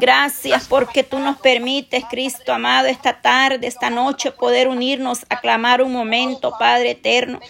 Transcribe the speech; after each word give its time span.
Gracias 0.00 0.66
porque 0.68 1.02
tú 1.02 1.18
nos 1.18 1.38
permites, 1.38 2.04
Cristo 2.10 2.52
amado, 2.52 2.88
esta 2.88 3.20
tarde, 3.20 3.66
esta 3.66 3.90
noche, 3.90 4.30
poder 4.30 4.68
unirnos 4.68 5.24
a 5.28 5.40
clamar 5.40 5.82
un 5.82 5.92
momento, 5.92 6.54
Padre 6.58 6.92
eterno 6.92 7.40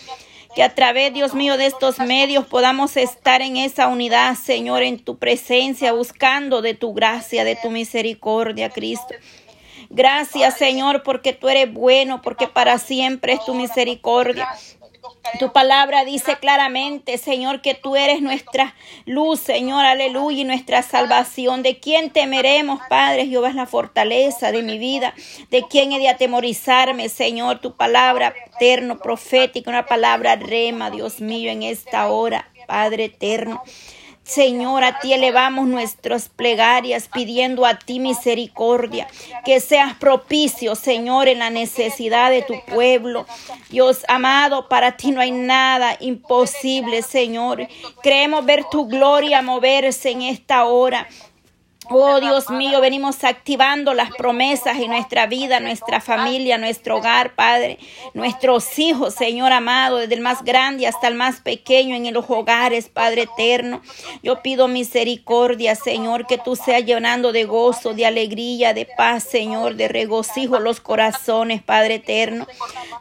que 0.54 0.62
a 0.62 0.74
través, 0.74 1.12
Dios 1.14 1.34
mío, 1.34 1.56
de 1.56 1.66
estos 1.66 1.98
medios 1.98 2.46
podamos 2.46 2.96
estar 2.96 3.40
en 3.40 3.56
esa 3.56 3.88
unidad, 3.88 4.34
Señor, 4.36 4.82
en 4.82 4.98
tu 4.98 5.18
presencia, 5.18 5.92
buscando 5.92 6.60
de 6.60 6.74
tu 6.74 6.92
gracia, 6.92 7.44
de 7.44 7.56
tu 7.56 7.70
misericordia, 7.70 8.68
Cristo. 8.68 9.14
Gracias, 9.88 10.56
Señor, 10.56 11.02
porque 11.02 11.32
tú 11.32 11.48
eres 11.48 11.72
bueno, 11.72 12.22
porque 12.22 12.48
para 12.48 12.78
siempre 12.78 13.34
es 13.34 13.44
tu 13.44 13.54
misericordia. 13.54 14.48
Tu 15.38 15.52
palabra 15.52 16.04
dice 16.04 16.36
claramente, 16.36 17.16
Señor, 17.16 17.62
que 17.62 17.74
tú 17.74 17.94
eres 17.96 18.20
nuestra 18.20 18.74
luz, 19.06 19.40
Señor, 19.40 19.84
aleluya, 19.84 20.40
y 20.40 20.44
nuestra 20.44 20.82
salvación. 20.82 21.62
¿De 21.62 21.78
quién 21.78 22.10
temeremos, 22.10 22.80
Padre? 22.88 23.26
Jehová 23.26 23.48
es 23.48 23.54
la 23.54 23.66
fortaleza 23.66 24.50
de 24.50 24.62
mi 24.62 24.78
vida. 24.78 25.14
¿De 25.50 25.62
quién 25.68 25.92
he 25.92 25.98
de 25.98 26.08
atemorizarme, 26.08 27.08
Señor? 27.08 27.60
Tu 27.60 27.76
palabra 27.76 28.34
eterno, 28.54 28.98
profética, 28.98 29.70
una 29.70 29.86
palabra 29.86 30.36
rema, 30.36 30.90
Dios 30.90 31.20
mío, 31.20 31.50
en 31.50 31.62
esta 31.62 32.10
hora, 32.10 32.50
Padre 32.66 33.04
eterno. 33.04 33.62
Señor, 34.24 34.84
a 34.84 35.00
ti 35.00 35.12
elevamos 35.12 35.66
nuestras 35.66 36.28
plegarias 36.28 37.08
pidiendo 37.12 37.66
a 37.66 37.78
ti 37.78 37.98
misericordia, 37.98 39.08
que 39.44 39.58
seas 39.58 39.94
propicio, 39.94 40.74
Señor, 40.76 41.28
en 41.28 41.40
la 41.40 41.50
necesidad 41.50 42.30
de 42.30 42.42
tu 42.42 42.54
pueblo. 42.66 43.26
Dios 43.68 44.04
amado, 44.08 44.68
para 44.68 44.96
ti 44.96 45.10
no 45.10 45.20
hay 45.20 45.32
nada 45.32 45.96
imposible, 46.00 47.02
Señor. 47.02 47.66
Creemos 48.02 48.44
ver 48.46 48.64
tu 48.70 48.86
gloria 48.86 49.42
moverse 49.42 50.10
en 50.10 50.22
esta 50.22 50.64
hora. 50.64 51.08
Oh 51.90 52.20
Dios 52.20 52.48
mío, 52.48 52.80
venimos 52.80 53.24
activando 53.24 53.92
las 53.92 54.10
promesas 54.12 54.78
en 54.78 54.88
nuestra 54.88 55.26
vida, 55.26 55.58
nuestra 55.58 56.00
familia, 56.00 56.56
nuestro 56.56 56.98
hogar, 56.98 57.34
Padre, 57.34 57.78
nuestros 58.14 58.78
hijos, 58.78 59.14
Señor 59.14 59.52
amado, 59.52 59.96
desde 59.96 60.14
el 60.14 60.20
más 60.20 60.44
grande 60.44 60.86
hasta 60.86 61.08
el 61.08 61.16
más 61.16 61.40
pequeño 61.40 61.96
en 61.96 62.14
los 62.14 62.24
hogares, 62.28 62.88
Padre 62.88 63.22
eterno. 63.22 63.82
Yo 64.22 64.42
pido 64.42 64.68
misericordia, 64.68 65.74
Señor, 65.74 66.28
que 66.28 66.38
tú 66.38 66.54
seas 66.54 66.84
llenando 66.84 67.32
de 67.32 67.44
gozo, 67.44 67.94
de 67.94 68.06
alegría, 68.06 68.74
de 68.74 68.86
paz, 68.86 69.24
Señor, 69.24 69.74
de 69.74 69.88
regocijo 69.88 70.60
los 70.60 70.80
corazones, 70.80 71.62
Padre 71.62 71.96
eterno. 71.96 72.46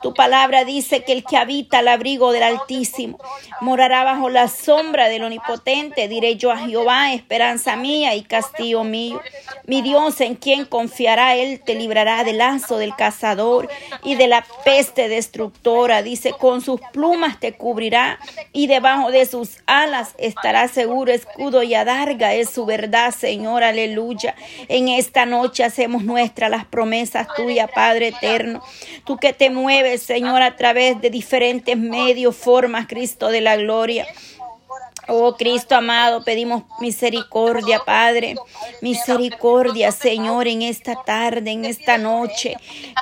Tu 0.02 0.16
palabra 0.16 0.66
dice 0.66 1.04
que 1.04 1.14
el 1.14 1.23
que 1.23 1.38
habita 1.38 1.80
al 1.80 1.88
abrigo 1.88 2.32
del 2.32 2.44
Altísimo 2.44 3.20
morará 3.62 4.04
bajo 4.04 4.30
la 4.30 4.48
sombra 4.48 5.08
del 5.08 5.23
Omnipotente. 5.23 6.08
Diré 6.08 6.36
yo 6.36 6.52
a 6.52 6.58
Jehová, 6.58 7.14
esperanza 7.14 7.76
mía 7.76 8.16
y 8.16 8.23
castillo 8.72 8.83
mío. 8.83 9.22
Mi 9.67 9.81
Dios, 9.81 10.19
en 10.22 10.36
quien 10.36 10.66
confiará 10.66 11.36
Él, 11.36 11.61
te 11.64 11.75
librará 11.75 12.23
del 12.23 12.39
lazo 12.39 12.77
del 12.77 12.95
cazador 12.95 13.69
y 14.03 14.16
de 14.16 14.27
la 14.27 14.45
peste 14.66 15.08
destructora. 15.08 16.02
Dice, 16.02 16.31
con 16.31 16.61
sus 16.61 16.81
plumas 16.92 17.39
te 17.39 17.53
cubrirá 17.53 18.19
y 18.53 18.67
debajo 18.67 19.11
de 19.11 19.25
sus 19.25 19.58
alas 19.67 20.16
estará 20.17 20.67
seguro 20.67 21.11
escudo 21.11 21.64
y 21.64 21.75
adarga. 21.75 22.33
Es 22.33 22.49
su 22.49 22.66
verdad, 22.66 23.14
Señor, 23.14 23.64
aleluya. 23.64 24.36
En 24.67 24.88
esta 24.88 25.25
noche 25.25 25.64
hacemos 25.64 26.03
nuestras 26.03 26.49
las 26.49 26.66
promesas 26.66 27.27
tuyas, 27.36 27.69
Padre 27.73 28.09
eterno. 28.09 28.64
Tú 29.05 29.17
que 29.17 29.33
te 29.33 29.49
mueves, 29.49 30.02
Señor, 30.02 30.42
a 30.42 30.55
través 30.55 30.99
de 31.02 31.09
diferentes 31.09 31.77
medios, 31.77 32.36
formas, 32.36 32.88
Cristo 32.88 33.30
de 33.30 33.42
la 33.42 33.55
gloria. 33.58 34.08
Oh 35.08 35.36
Cristo 35.36 35.76
amado, 35.76 36.24
pedimos 36.24 36.64
misericordia, 36.80 37.82
Padre. 37.86 38.36
Misericordia, 38.82 39.92
Señor, 39.92 40.48
en 40.48 40.62
esta 40.62 41.04
tarde, 41.04 41.52
en 41.52 41.66
esta 41.66 41.98
noche. 41.98 42.56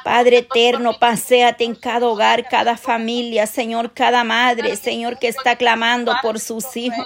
Padre 0.03 0.39
eterno, 0.39 0.97
paséate 0.97 1.65
en 1.65 1.75
cada 1.75 2.07
hogar, 2.07 2.47
cada 2.47 2.77
familia, 2.77 3.47
Señor, 3.47 3.93
cada 3.93 4.23
madre, 4.23 4.75
Señor, 4.75 5.19
que 5.19 5.27
está 5.27 5.57
clamando 5.57 6.13
por 6.21 6.39
sus 6.39 6.77
hijos. 6.77 7.05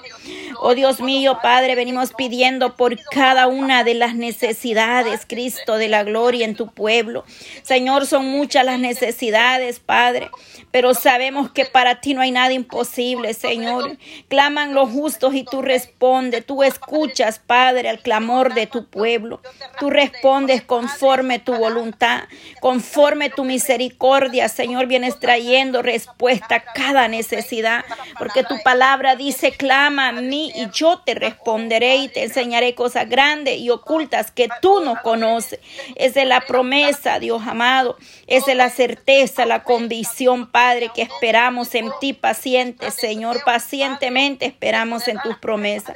Oh 0.60 0.76
Dios 0.76 1.02
mío, 1.02 1.40
Padre, 1.42 1.76
venimos 1.76 2.14
pidiendo 2.14 2.76
por 2.76 2.98
cada 3.12 3.48
una 3.48 3.84
de 3.84 3.96
las 3.96 4.16
necesidades, 4.16 5.26
Cristo, 5.28 5.78
de 5.78 5.88
la 5.88 6.04
gloria 6.04 6.46
en 6.46 6.56
tu 6.56 6.68
pueblo. 6.68 7.26
Señor, 7.64 8.06
son 8.06 8.28
muchas 8.28 8.64
las 8.64 8.80
necesidades, 8.80 9.80
Padre, 9.80 10.30
pero 10.72 10.94
sabemos 10.94 11.52
que 11.52 11.66
para 11.66 12.00
ti 12.02 12.14
no 12.14 12.22
hay 12.22 12.32
nada 12.32 12.54
imposible, 12.54 13.34
Señor. 13.34 13.98
Claman 14.28 14.74
los 14.74 14.83
justos 14.90 15.34
y 15.36 15.44
tú 15.44 15.62
respondes. 15.62 16.46
Tú 16.46 16.64
escuchas, 16.64 17.40
Padre, 17.40 17.90
al 17.90 18.00
clamor 18.00 18.54
de 18.54 18.68
tu 18.68 18.86
pueblo. 18.90 19.42
Tú 19.80 19.90
respondes 19.90 20.62
conforme 20.62 21.40
tu 21.40 21.54
voluntad, 21.56 22.24
conforme 22.60 23.30
tu 23.30 23.44
misericordia, 23.44 24.50
Señor, 24.50 24.88
vienes 24.88 25.20
trayendo 25.20 25.82
respuesta 25.82 26.56
a 26.56 26.64
cada 26.74 27.08
necesidad, 27.08 27.86
porque 28.18 28.44
tu 28.44 28.62
palabra 28.64 29.16
dice, 29.16 29.52
clama 29.52 30.10
a 30.10 30.12
mí 30.12 30.52
y 30.56 30.70
yo 30.72 31.00
te 31.00 31.16
responderé 31.16 31.98
y 31.98 32.08
te 32.10 32.24
enseñaré 32.24 32.76
cosas 32.76 33.10
grandes 33.10 33.60
y 33.60 33.70
ocultas 33.70 34.32
que 34.32 34.50
tú 34.62 34.82
no 34.82 35.02
conoces. 35.02 35.60
Es 35.96 36.14
de 36.14 36.26
la 36.26 36.42
promesa, 36.42 37.20
Dios 37.20 37.42
amado, 37.48 37.98
es 38.28 38.46
de 38.46 38.56
la 38.56 38.70
certeza, 38.70 39.46
la 39.46 39.64
convicción, 39.64 40.52
Padre, 40.52 40.92
que 40.94 41.02
esperamos 41.02 41.76
en 41.76 41.92
ti 42.00 42.14
paciente, 42.14 42.92
Señor, 42.92 43.44
pacientemente 43.44 44.46
esperamos 44.46 44.73
en 45.08 45.20
tus 45.20 45.38
promesas. 45.38 45.96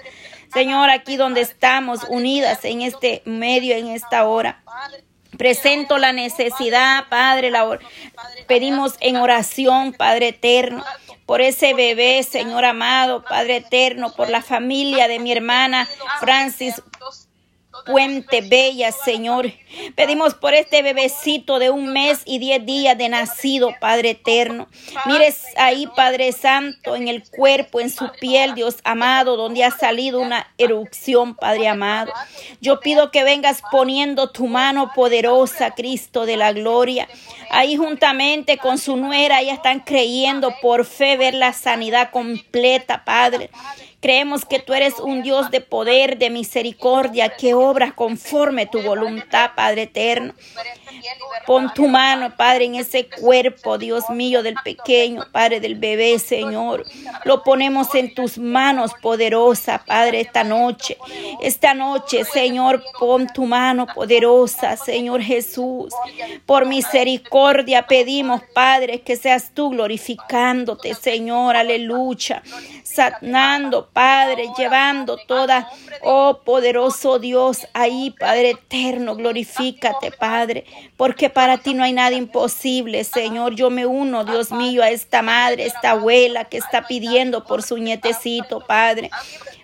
Señor, 0.53 0.89
aquí 0.89 1.17
donde 1.17 1.41
estamos 1.41 2.05
unidas 2.09 2.63
en 2.63 2.81
este 2.81 3.21
medio, 3.25 3.75
en 3.75 3.88
esta 3.88 4.25
hora. 4.25 4.63
Presento 5.38 5.97
la 5.97 6.13
necesidad, 6.13 7.05
Padre, 7.09 7.51
la 7.51 7.77
pedimos 8.47 8.95
en 9.01 9.17
oración, 9.17 9.93
Padre 9.93 10.29
eterno, 10.29 10.83
por 11.25 11.41
ese 11.41 11.73
bebé, 11.73 12.23
Señor 12.23 12.63
amado, 12.63 13.23
Padre 13.23 13.57
eterno, 13.57 14.13
por 14.15 14.29
la 14.29 14.41
familia 14.41 15.07
de 15.07 15.19
mi 15.19 15.31
hermana 15.31 15.88
Francis 16.19 16.81
Puente 17.85 18.41
Bella, 18.41 18.91
Señor. 18.91 19.51
Pedimos 19.95 20.33
por 20.33 20.53
este 20.53 20.81
bebecito 20.81 21.59
de 21.59 21.69
un 21.69 21.93
mes 21.93 22.21
y 22.25 22.39
diez 22.39 22.65
días 22.65 22.97
de 22.97 23.09
nacido, 23.09 23.73
Padre 23.79 24.11
eterno. 24.11 24.67
Mires 25.05 25.43
ahí, 25.57 25.88
Padre 25.95 26.31
Santo, 26.31 26.95
en 26.95 27.07
el 27.07 27.23
cuerpo, 27.29 27.79
en 27.79 27.89
su 27.89 28.09
piel, 28.19 28.55
Dios 28.55 28.77
amado, 28.83 29.38
donde 29.38 29.63
ha 29.63 29.71
salido 29.71 30.19
una 30.19 30.47
erupción, 30.57 31.35
Padre 31.35 31.67
amado. 31.67 32.11
Yo 32.61 32.79
pido 32.79 33.11
que 33.11 33.23
vengas 33.23 33.61
poniendo 33.71 34.31
tu 34.31 34.47
mano 34.47 34.91
poderosa, 34.95 35.71
Cristo 35.71 36.25
de 36.25 36.38
la 36.38 36.53
gloria. 36.53 37.07
Ahí 37.49 37.77
juntamente 37.77 38.57
con 38.57 38.77
su 38.77 38.97
nuera, 38.97 39.41
ya 39.41 39.53
están 39.53 39.79
creyendo 39.81 40.53
por 40.61 40.85
fe 40.85 41.17
ver 41.17 41.33
la 41.33 41.53
sanidad 41.53 42.11
completa, 42.11 43.03
Padre. 43.05 43.49
Creemos 44.00 44.46
que 44.46 44.59
tú 44.59 44.74
eres 44.74 45.00
un 45.00 45.24
Dios 45.24 45.50
de 45.50 45.59
poder, 45.59 46.18
de 46.18 46.30
misericordia, 46.30 47.30
que 47.30 47.56
obra 47.56 47.94
conforme 47.94 48.68
tu 48.68 48.81
voluntad, 48.81 49.52
Padre 49.56 49.84
eterno. 49.84 50.34
Pon 51.46 51.74
tu 51.74 51.88
mano, 51.88 52.36
Padre, 52.36 52.66
en 52.66 52.75
ese 52.75 53.07
cuerpo, 53.07 53.78
Dios 53.78 54.09
mío, 54.09 54.44
del 54.44 54.56
pequeño, 54.63 55.24
Padre, 55.31 55.59
del 55.59 55.75
bebé, 55.75 56.19
Señor. 56.19 56.86
Lo 57.24 57.44
ponemos 57.44 57.96
en 57.96 58.13
tus 58.13 58.38
manos 58.38 58.91
poderosa, 59.02 59.84
Padre, 59.86 60.22
esta 60.22 60.44
noche. 60.44 60.97
Esta 61.41 61.74
noche, 61.74 62.24
Señor, 62.25 62.84
pon 63.00 63.28
tu 63.34 63.46
mano 63.46 63.88
poderosa, 63.88 64.75
Señor 64.78 65.22
Jesús. 65.22 65.94
Por 66.46 66.66
misericordia 66.66 67.88
pedimos, 67.88 68.41
Padre, 68.53 69.02
que 69.02 69.16
seas 69.16 69.52
tú 69.53 69.69
glorificándote, 69.69 70.94
Señor, 70.94 71.56
aleluya. 71.56 72.44
Sanando, 72.84 73.87
Padre, 73.94 74.50
llevando 74.58 75.18
toda, 75.18 75.70
oh 76.02 76.42
poderoso 76.44 77.20
Dios, 77.20 77.68
ahí, 77.74 78.12
Padre 78.12 78.52
eterno, 78.52 79.16
glorifícate, 79.16 80.12
Padre, 80.12 80.66
porque 80.95 81.30
para 81.30 81.57
ti 81.57 81.74
no 81.74 81.84
hay 81.84 81.94
nada 81.94 82.16
imposible, 82.16 83.04
Señor. 83.04 83.56
Yo 83.56 83.69
me 83.69 83.86
uno, 83.86 84.24
Dios 84.24 84.51
mío, 84.51 84.84
a 84.84 84.89
esta 84.89 85.22
madre, 85.22 85.66
esta 85.66 85.92
abuela 85.92 86.45
que 86.45 86.57
está 86.57 86.88
pidiendo 86.88 87.44
por 87.44 87.63
su 87.63 87.78
nietecito, 87.78 88.60
Padre 88.60 89.10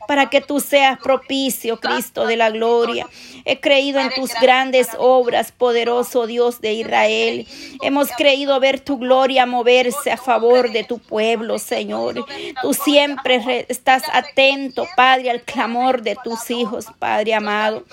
para 0.07 0.29
que 0.29 0.41
tú 0.41 0.59
seas 0.59 0.99
propicio, 0.99 1.79
Cristo 1.79 2.25
de 2.25 2.37
la 2.37 2.49
gloria. 2.49 3.07
He 3.45 3.59
creído 3.59 3.99
en 3.99 4.09
tus 4.13 4.31
grandes 4.41 4.87
obras, 4.97 5.51
poderoso 5.51 6.27
Dios 6.27 6.61
de 6.61 6.73
Israel. 6.73 7.47
Hemos 7.81 8.09
creído 8.11 8.59
ver 8.59 8.79
tu 8.79 8.97
gloria 8.97 9.45
moverse 9.45 10.11
a 10.11 10.17
favor 10.17 10.71
de 10.71 10.83
tu 10.83 10.99
pueblo, 10.99 11.59
Señor. 11.59 12.25
Tú 12.61 12.73
siempre 12.73 13.65
estás 13.69 14.03
atento, 14.11 14.87
Padre, 14.95 15.31
al 15.31 15.41
clamor 15.41 16.01
de 16.01 16.17
tus 16.23 16.49
hijos, 16.51 16.87
Padre 16.99 17.33
amado. 17.33 17.83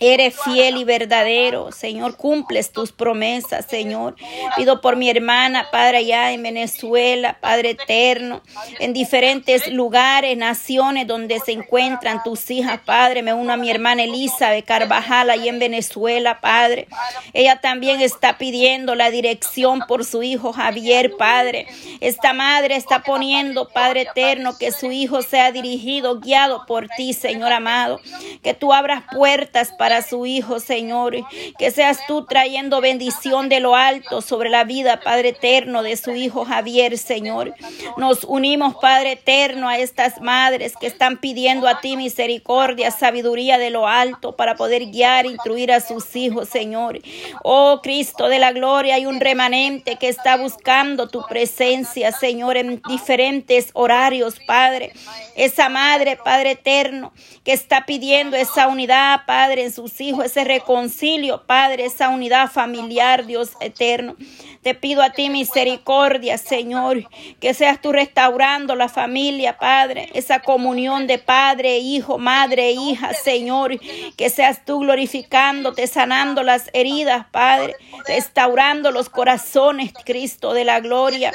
Eres 0.00 0.34
fiel 0.42 0.76
y 0.76 0.84
verdadero, 0.84 1.70
Señor, 1.70 2.16
cumples 2.16 2.72
tus 2.72 2.90
promesas, 2.90 3.64
Señor. 3.66 4.16
Pido 4.56 4.80
por 4.80 4.96
mi 4.96 5.08
hermana, 5.08 5.68
Padre, 5.70 5.98
allá 5.98 6.32
en 6.32 6.42
Venezuela, 6.42 7.38
Padre 7.40 7.70
eterno, 7.70 8.42
en 8.80 8.92
diferentes 8.92 9.68
lugares, 9.68 10.36
naciones 10.36 11.06
donde 11.06 11.38
se 11.38 11.52
encuentran 11.52 12.24
tus 12.24 12.50
hijas, 12.50 12.80
Padre. 12.84 13.22
Me 13.22 13.32
uno 13.32 13.52
a 13.52 13.56
mi 13.56 13.70
hermana 13.70 14.02
Elizabeth 14.02 14.64
Carvajal, 14.64 15.30
ahí 15.30 15.48
en 15.48 15.60
Venezuela, 15.60 16.40
Padre. 16.40 16.88
Ella 17.32 17.60
también 17.60 18.00
está 18.00 18.36
pidiendo 18.36 18.96
la 18.96 19.12
dirección 19.12 19.84
por 19.86 20.04
su 20.04 20.24
hijo 20.24 20.52
Javier, 20.52 21.12
Padre. 21.16 21.68
Esta 22.00 22.32
madre 22.32 22.74
está 22.74 23.04
poniendo, 23.04 23.68
Padre 23.68 24.02
eterno, 24.02 24.58
que 24.58 24.72
su 24.72 24.90
hijo 24.90 25.22
sea 25.22 25.52
dirigido, 25.52 26.18
guiado 26.18 26.66
por 26.66 26.88
ti, 26.88 27.12
Señor 27.12 27.52
amado. 27.52 28.00
Que 28.42 28.54
tú 28.54 28.72
abras 28.72 29.04
puertas 29.12 29.70
para 29.78 29.83
para 29.84 30.00
su 30.00 30.24
Hijo, 30.24 30.60
Señor. 30.60 31.14
Que 31.58 31.70
seas 31.70 32.06
tú 32.06 32.24
trayendo 32.24 32.80
bendición 32.80 33.50
de 33.50 33.60
lo 33.60 33.76
alto 33.76 34.22
sobre 34.22 34.48
la 34.48 34.64
vida, 34.64 35.00
Padre 35.00 35.28
eterno, 35.28 35.82
de 35.82 35.98
su 35.98 36.12
Hijo 36.12 36.46
Javier, 36.46 36.96
Señor. 36.96 37.54
Nos 37.98 38.24
unimos, 38.24 38.76
Padre 38.76 39.12
eterno, 39.12 39.68
a 39.68 39.76
estas 39.76 40.22
madres 40.22 40.72
que 40.80 40.86
están 40.86 41.18
pidiendo 41.18 41.68
a 41.68 41.82
ti 41.82 41.98
misericordia, 41.98 42.90
sabiduría 42.92 43.58
de 43.58 43.68
lo 43.68 43.86
alto 43.86 44.34
para 44.36 44.54
poder 44.54 44.86
guiar, 44.86 45.26
instruir 45.26 45.70
a 45.70 45.80
sus 45.80 46.16
hijos, 46.16 46.48
Señor. 46.48 47.00
Oh 47.42 47.80
Cristo 47.82 48.28
de 48.28 48.38
la 48.38 48.52
gloria, 48.52 48.94
hay 48.94 49.04
un 49.04 49.20
remanente 49.20 49.96
que 49.96 50.08
está 50.08 50.38
buscando 50.38 51.08
tu 51.08 51.26
presencia, 51.26 52.10
Señor, 52.10 52.56
en 52.56 52.80
diferentes 52.88 53.68
horarios, 53.74 54.36
Padre. 54.46 54.94
Esa 55.36 55.68
madre, 55.68 56.16
Padre 56.16 56.52
eterno, 56.52 57.12
que 57.44 57.52
está 57.52 57.84
pidiendo 57.84 58.34
esa 58.38 58.66
unidad, 58.66 59.26
Padre, 59.26 59.64
en 59.64 59.73
sus 59.74 60.00
hijos, 60.00 60.24
ese 60.24 60.44
reconcilio, 60.44 61.42
Padre, 61.46 61.84
esa 61.84 62.08
unidad 62.08 62.50
familiar, 62.50 63.26
Dios 63.26 63.52
eterno. 63.60 64.16
Te 64.62 64.74
pido 64.74 65.02
a 65.02 65.10
ti 65.10 65.28
misericordia, 65.28 66.38
Señor, 66.38 67.08
que 67.40 67.52
seas 67.52 67.80
tú 67.80 67.92
restaurando 67.92 68.74
la 68.76 68.88
familia, 68.88 69.58
Padre, 69.58 70.08
esa 70.14 70.40
comunión 70.40 71.06
de 71.06 71.18
Padre, 71.18 71.78
Hijo, 71.78 72.18
Madre, 72.18 72.70
Hija, 72.72 73.12
Señor, 73.12 73.78
que 74.16 74.30
seas 74.30 74.64
tú 74.64 74.80
glorificándote, 74.80 75.86
sanando 75.86 76.42
las 76.42 76.70
heridas, 76.72 77.26
Padre, 77.30 77.76
restaurando 78.06 78.90
los 78.90 79.10
corazones, 79.10 79.92
Cristo 80.04 80.54
de 80.54 80.64
la 80.64 80.80
gloria 80.80 81.32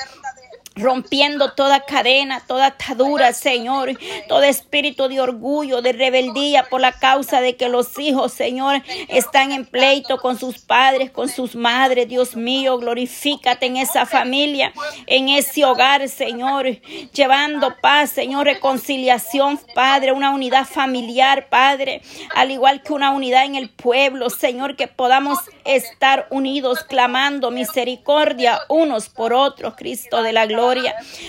rompiendo 0.80 1.54
toda 1.54 1.82
cadena, 1.82 2.42
toda 2.48 2.68
atadura, 2.68 3.34
Señor, 3.34 3.98
todo 4.28 4.44
espíritu 4.44 5.08
de 5.08 5.22
orgullo, 5.22 5.82
de 5.82 5.94
rebeldía 5.94 6.64
por 6.64 6.82
la 6.82 6.92
causa 6.92 7.42
de 7.42 7.56
que 7.56 7.70
los 7.70 7.98
hijos, 8.00 8.34
Señor, 8.34 8.82
están 9.08 9.52
en 9.52 9.66
pleito 9.66 10.18
con 10.18 10.38
sus 10.38 10.60
padres, 10.60 11.12
con 11.12 11.30
sus 11.30 11.56
madres. 11.56 12.08
Dios 12.08 12.36
mío, 12.36 12.78
glorifícate 12.78 13.66
en 13.66 13.78
esa 13.78 14.06
familia, 14.06 14.74
en 15.08 15.30
ese 15.30 15.66
hogar, 15.66 16.08
Señor, 16.10 16.66
llevando 17.14 17.76
paz, 17.82 18.12
Señor, 18.12 18.46
reconciliación, 18.46 19.60
Padre, 19.76 20.12
una 20.12 20.32
unidad 20.32 20.66
familiar, 20.66 21.50
Padre, 21.50 22.02
al 22.36 22.52
igual 22.52 22.82
que 22.82 22.94
una 22.94 23.12
unidad 23.12 23.46
en 23.46 23.56
el 23.56 23.70
pueblo, 23.70 24.30
Señor, 24.30 24.76
que 24.76 24.88
podamos 24.88 25.40
estar 25.66 26.28
unidos 26.30 26.84
clamando 26.84 27.52
misericordia 27.52 28.60
unos 28.70 29.10
por 29.10 29.34
otros, 29.34 29.76
Cristo 29.76 30.24
de 30.24 30.34
la 30.34 30.46
gloria. 30.46 30.69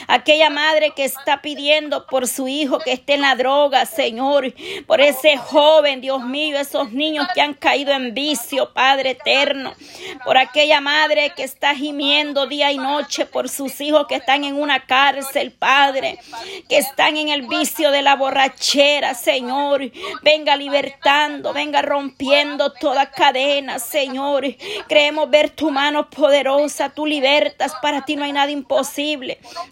Aquella 0.06 0.50
madre 0.50 0.92
que 0.94 1.04
está 1.04 1.40
pidiendo 1.42 2.06
por 2.06 2.26
su 2.26 2.48
hijo 2.48 2.78
que 2.78 2.92
esté 2.92 3.14
en 3.14 3.22
la 3.22 3.34
droga, 3.34 3.86
Señor. 3.86 4.52
Por 4.86 5.00
ese 5.00 5.36
joven, 5.36 6.00
Dios 6.00 6.22
mío, 6.22 6.58
esos 6.58 6.92
niños 6.92 7.26
que 7.34 7.40
han 7.40 7.54
caído 7.54 7.92
en 7.92 8.14
vicio, 8.14 8.72
Padre 8.72 9.10
eterno. 9.10 9.74
Por 10.24 10.38
aquella 10.38 10.80
madre 10.80 11.32
que 11.36 11.44
está 11.44 11.74
gimiendo 11.74 12.46
día 12.46 12.72
y 12.72 12.78
noche 12.78 13.26
por 13.26 13.48
sus 13.48 13.80
hijos 13.80 14.06
que 14.08 14.16
están 14.16 14.44
en 14.44 14.56
una 14.56 14.86
cárcel, 14.86 15.52
Padre. 15.52 16.18
Que 16.68 16.78
están 16.78 17.16
en 17.16 17.28
el 17.28 17.42
vicio 17.46 17.90
de 17.90 18.02
la 18.02 18.16
borrachera, 18.16 19.14
Señor. 19.14 19.90
Venga 20.22 20.56
libertando, 20.56 21.52
venga 21.52 21.82
rompiendo 21.82 22.72
toda 22.72 23.10
cadena, 23.10 23.78
Señor. 23.78 24.44
Creemos 24.88 25.30
ver 25.30 25.50
tu 25.50 25.70
mano 25.70 26.08
poderosa, 26.10 26.90
tú 26.90 27.06
libertas, 27.06 27.72
para 27.82 28.04
ti 28.04 28.16
no 28.16 28.24
hay 28.24 28.32
nada 28.32 28.50
imposible. 28.50 29.19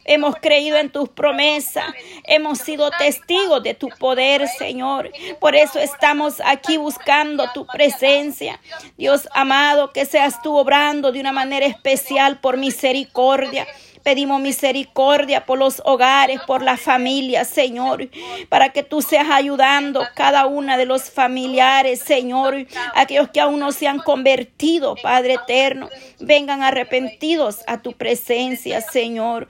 Hemos 0.05 0.37
creído 0.37 0.77
en 0.79 0.91
tus 0.91 1.09
promesas. 1.09 1.85
Hemos 2.25 2.59
sido 2.59 2.91
testigos 2.91 3.63
de 3.63 3.75
tu 3.75 3.89
poder, 3.89 4.49
Señor. 4.49 5.11
Por 5.41 5.55
eso 5.55 5.79
estamos 5.79 6.41
aquí 6.45 6.77
buscando 6.77 7.51
tu 7.53 7.67
presencia. 7.67 8.61
Dios 8.97 9.29
amado, 9.33 9.93
que 9.93 10.05
seas 10.05 10.43
tú 10.43 10.57
obrando 10.57 11.13
de 11.13 11.21
una 11.21 11.33
manera 11.33 11.67
especial 11.67 12.41
por 12.41 12.57
misericordia. 12.57 13.67
Pedimos 14.09 14.41
misericordia 14.41 15.45
por 15.45 15.59
los 15.59 15.83
hogares, 15.85 16.41
por 16.47 16.63
las 16.63 16.81
familias, 16.81 17.47
Señor, 17.47 18.09
para 18.49 18.71
que 18.71 18.83
tú 18.83 19.03
seas 19.03 19.29
ayudando 19.31 20.03
cada 20.15 20.47
una 20.47 20.79
de 20.79 20.87
los 20.87 21.11
familiares, 21.11 22.01
Señor, 22.01 22.67
aquellos 22.95 23.29
que 23.29 23.43
aún 23.43 23.61
no 23.61 23.71
se 23.71 23.87
han 23.87 23.99
convertido, 23.99 24.95
Padre 25.03 25.35
eterno, 25.35 25.91
vengan 26.21 26.63
arrepentidos 26.63 27.59
a 27.67 27.83
tu 27.83 27.93
presencia, 27.93 28.81
Señor. 28.81 29.47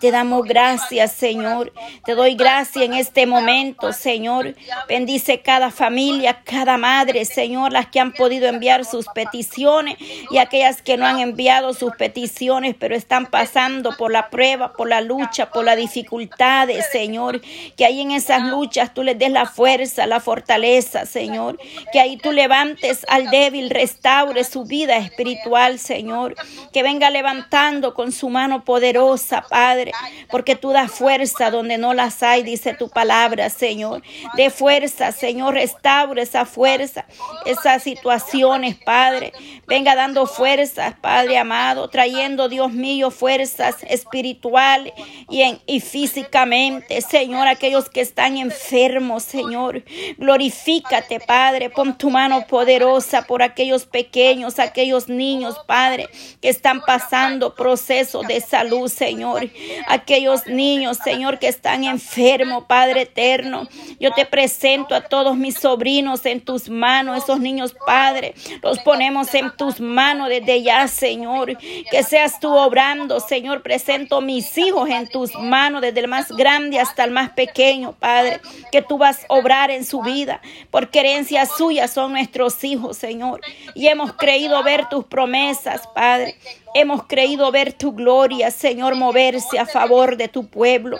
Te 0.00 0.10
damos 0.10 0.44
gracias, 0.44 1.12
Señor. 1.12 1.72
Te 2.04 2.14
doy 2.14 2.34
gracias 2.34 2.84
en 2.84 2.94
este 2.94 3.26
momento, 3.26 3.92
Señor. 3.92 4.54
Bendice 4.88 5.40
cada 5.40 5.70
familia, 5.70 6.42
cada 6.44 6.76
madre, 6.76 7.24
Señor, 7.24 7.72
las 7.72 7.86
que 7.88 8.00
han 8.00 8.12
podido 8.12 8.48
enviar 8.48 8.84
sus 8.84 9.06
peticiones 9.14 9.96
y 10.30 10.38
aquellas 10.38 10.82
que 10.82 10.96
no 10.96 11.06
han 11.06 11.20
enviado 11.20 11.74
sus 11.74 11.94
peticiones, 11.96 12.74
pero 12.78 12.94
están 12.94 13.26
pasando 13.26 13.96
por 13.96 14.12
la 14.12 14.30
prueba, 14.30 14.72
por 14.72 14.88
la 14.88 15.00
lucha, 15.00 15.50
por 15.50 15.64
las 15.64 15.76
dificultades, 15.76 16.86
Señor. 16.92 17.40
Que 17.76 17.84
ahí 17.84 18.00
en 18.00 18.10
esas 18.10 18.42
luchas 18.42 18.94
tú 18.94 19.02
les 19.02 19.18
des 19.18 19.30
la 19.30 19.46
fuerza, 19.46 20.06
la 20.06 20.20
fortaleza, 20.20 21.06
Señor. 21.06 21.58
Que 21.92 22.00
ahí 22.00 22.16
tú 22.16 22.32
levantes 22.32 23.04
al 23.08 23.30
débil, 23.30 23.70
restaure 23.70 24.44
su 24.44 24.64
vida 24.64 24.96
espiritual, 24.96 25.78
Señor. 25.78 26.34
Que 26.72 26.82
venga 26.82 27.10
levantando 27.10 27.94
con 27.94 28.12
su 28.12 28.28
mano 28.28 28.64
poderosa, 28.64 29.44
Padre, 29.48 29.92
porque 30.30 30.56
tú 30.56 30.70
das 30.70 30.90
fuerza 30.90 31.50
donde 31.50 31.78
no 31.78 31.94
las 31.94 32.22
hay, 32.22 32.42
dice 32.42 32.74
tu 32.74 32.88
palabra, 32.88 33.50
Señor. 33.50 34.02
De 34.36 34.50
fuerza, 34.50 35.12
Señor, 35.12 35.54
restaura 35.54 36.22
esa 36.22 36.44
fuerza, 36.44 37.06
esas 37.44 37.82
situaciones, 37.82 38.76
Padre. 38.76 39.32
Venga 39.66 39.94
dando 39.94 40.26
fuerzas, 40.26 40.94
Padre 41.00 41.38
amado, 41.38 41.88
trayendo, 41.88 42.48
Dios 42.48 42.72
mío, 42.72 43.10
fuerzas 43.10 43.76
espirituales 43.88 44.92
y, 45.28 45.42
y 45.66 45.80
físicamente, 45.80 47.00
Señor, 47.00 47.48
aquellos 47.48 47.88
que 47.88 48.00
están 48.00 48.36
enfermos, 48.36 49.22
Señor. 49.22 49.82
Glorifícate, 50.16 51.20
Padre, 51.20 51.70
pon 51.70 51.96
tu 51.96 52.10
mano 52.10 52.46
poderosa 52.46 53.22
por 53.22 53.42
aquellos 53.42 53.86
pequeños, 53.86 54.58
aquellos 54.58 55.08
niños, 55.08 55.56
Padre, 55.66 56.08
que 56.40 56.48
están 56.48 56.80
pasando 56.80 57.54
procesos 57.54 58.26
de 58.26 58.40
salud, 58.40 58.88
Señor. 58.88 59.37
Aquellos 59.86 60.46
niños, 60.46 60.98
Señor, 61.02 61.38
que 61.38 61.48
están 61.48 61.84
enfermos, 61.84 62.64
Padre 62.64 63.02
eterno. 63.02 63.68
Yo 63.98 64.12
te 64.12 64.26
presento 64.26 64.94
a 64.94 65.00
todos 65.00 65.36
mis 65.36 65.58
sobrinos 65.58 66.26
en 66.26 66.40
tus 66.40 66.68
manos, 66.68 67.22
esos 67.24 67.40
niños, 67.40 67.74
Padre. 67.86 68.34
Los 68.62 68.78
ponemos 68.80 69.34
en 69.34 69.50
tus 69.56 69.80
manos 69.80 70.28
desde 70.28 70.62
ya, 70.62 70.86
Señor. 70.88 71.56
Que 71.90 72.02
seas 72.02 72.38
tú 72.38 72.54
obrando, 72.54 73.20
Señor. 73.20 73.62
Presento 73.62 74.20
mis 74.20 74.56
hijos 74.58 74.88
en 74.90 75.08
tus 75.08 75.34
manos, 75.34 75.80
desde 75.80 76.00
el 76.00 76.08
más 76.08 76.30
grande 76.32 76.78
hasta 76.78 77.04
el 77.04 77.10
más 77.10 77.30
pequeño, 77.30 77.92
Padre. 77.92 78.40
Que 78.70 78.82
tú 78.82 78.98
vas 78.98 79.24
a 79.28 79.34
obrar 79.34 79.70
en 79.70 79.84
su 79.84 80.02
vida. 80.02 80.40
Por 80.70 80.88
herencia 80.98 81.46
suya 81.46 81.88
son 81.88 82.12
nuestros 82.12 82.62
hijos, 82.64 82.96
Señor. 82.96 83.40
Y 83.74 83.86
hemos 83.86 84.12
creído 84.14 84.62
ver 84.62 84.88
tus 84.88 85.04
promesas, 85.04 85.86
Padre. 85.94 86.36
Hemos 86.74 87.04
creído 87.04 87.50
ver 87.50 87.72
tu 87.72 87.92
gloria, 87.92 88.50
Señor, 88.50 88.94
moverse 88.94 89.58
a 89.58 89.66
favor 89.66 90.16
de 90.16 90.28
tu 90.28 90.46
pueblo. 90.46 90.98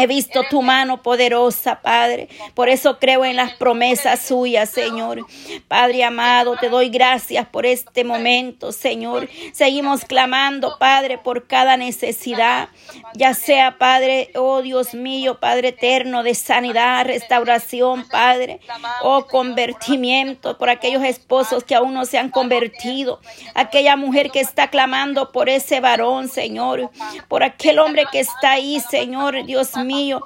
He 0.00 0.06
visto 0.06 0.44
tu 0.48 0.62
mano 0.62 1.02
poderosa, 1.02 1.82
Padre. 1.82 2.30
Por 2.54 2.70
eso 2.70 2.98
creo 2.98 3.26
en 3.26 3.36
las 3.36 3.52
promesas 3.52 4.22
suyas, 4.22 4.70
Señor. 4.70 5.26
Padre 5.68 6.04
amado, 6.04 6.56
te 6.56 6.70
doy 6.70 6.88
gracias 6.88 7.46
por 7.46 7.66
este 7.66 8.02
momento, 8.02 8.72
Señor. 8.72 9.28
Seguimos 9.52 10.06
clamando, 10.06 10.78
Padre, 10.78 11.18
por 11.18 11.46
cada 11.46 11.76
necesidad. 11.76 12.70
Ya 13.12 13.34
sea, 13.34 13.76
Padre, 13.76 14.30
oh 14.36 14.62
Dios 14.62 14.94
mío, 14.94 15.38
Padre 15.38 15.68
eterno, 15.68 16.22
de 16.22 16.34
sanidad, 16.34 17.04
restauración, 17.04 18.08
Padre. 18.08 18.60
Oh 19.02 19.26
convertimiento 19.26 20.56
por 20.56 20.70
aquellos 20.70 21.04
esposos 21.04 21.62
que 21.62 21.74
aún 21.74 21.92
no 21.92 22.06
se 22.06 22.16
han 22.16 22.30
convertido. 22.30 23.20
Aquella 23.54 23.96
mujer 23.96 24.30
que 24.30 24.40
está 24.40 24.68
clamando 24.68 25.30
por 25.30 25.50
ese 25.50 25.80
varón, 25.80 26.28
Señor. 26.28 26.90
Por 27.28 27.42
aquel 27.42 27.78
hombre 27.78 28.06
que 28.10 28.20
está 28.20 28.52
ahí, 28.52 28.80
Señor, 28.80 29.44
Dios 29.44 29.76
mío 29.76 29.89
mío. 29.90 30.22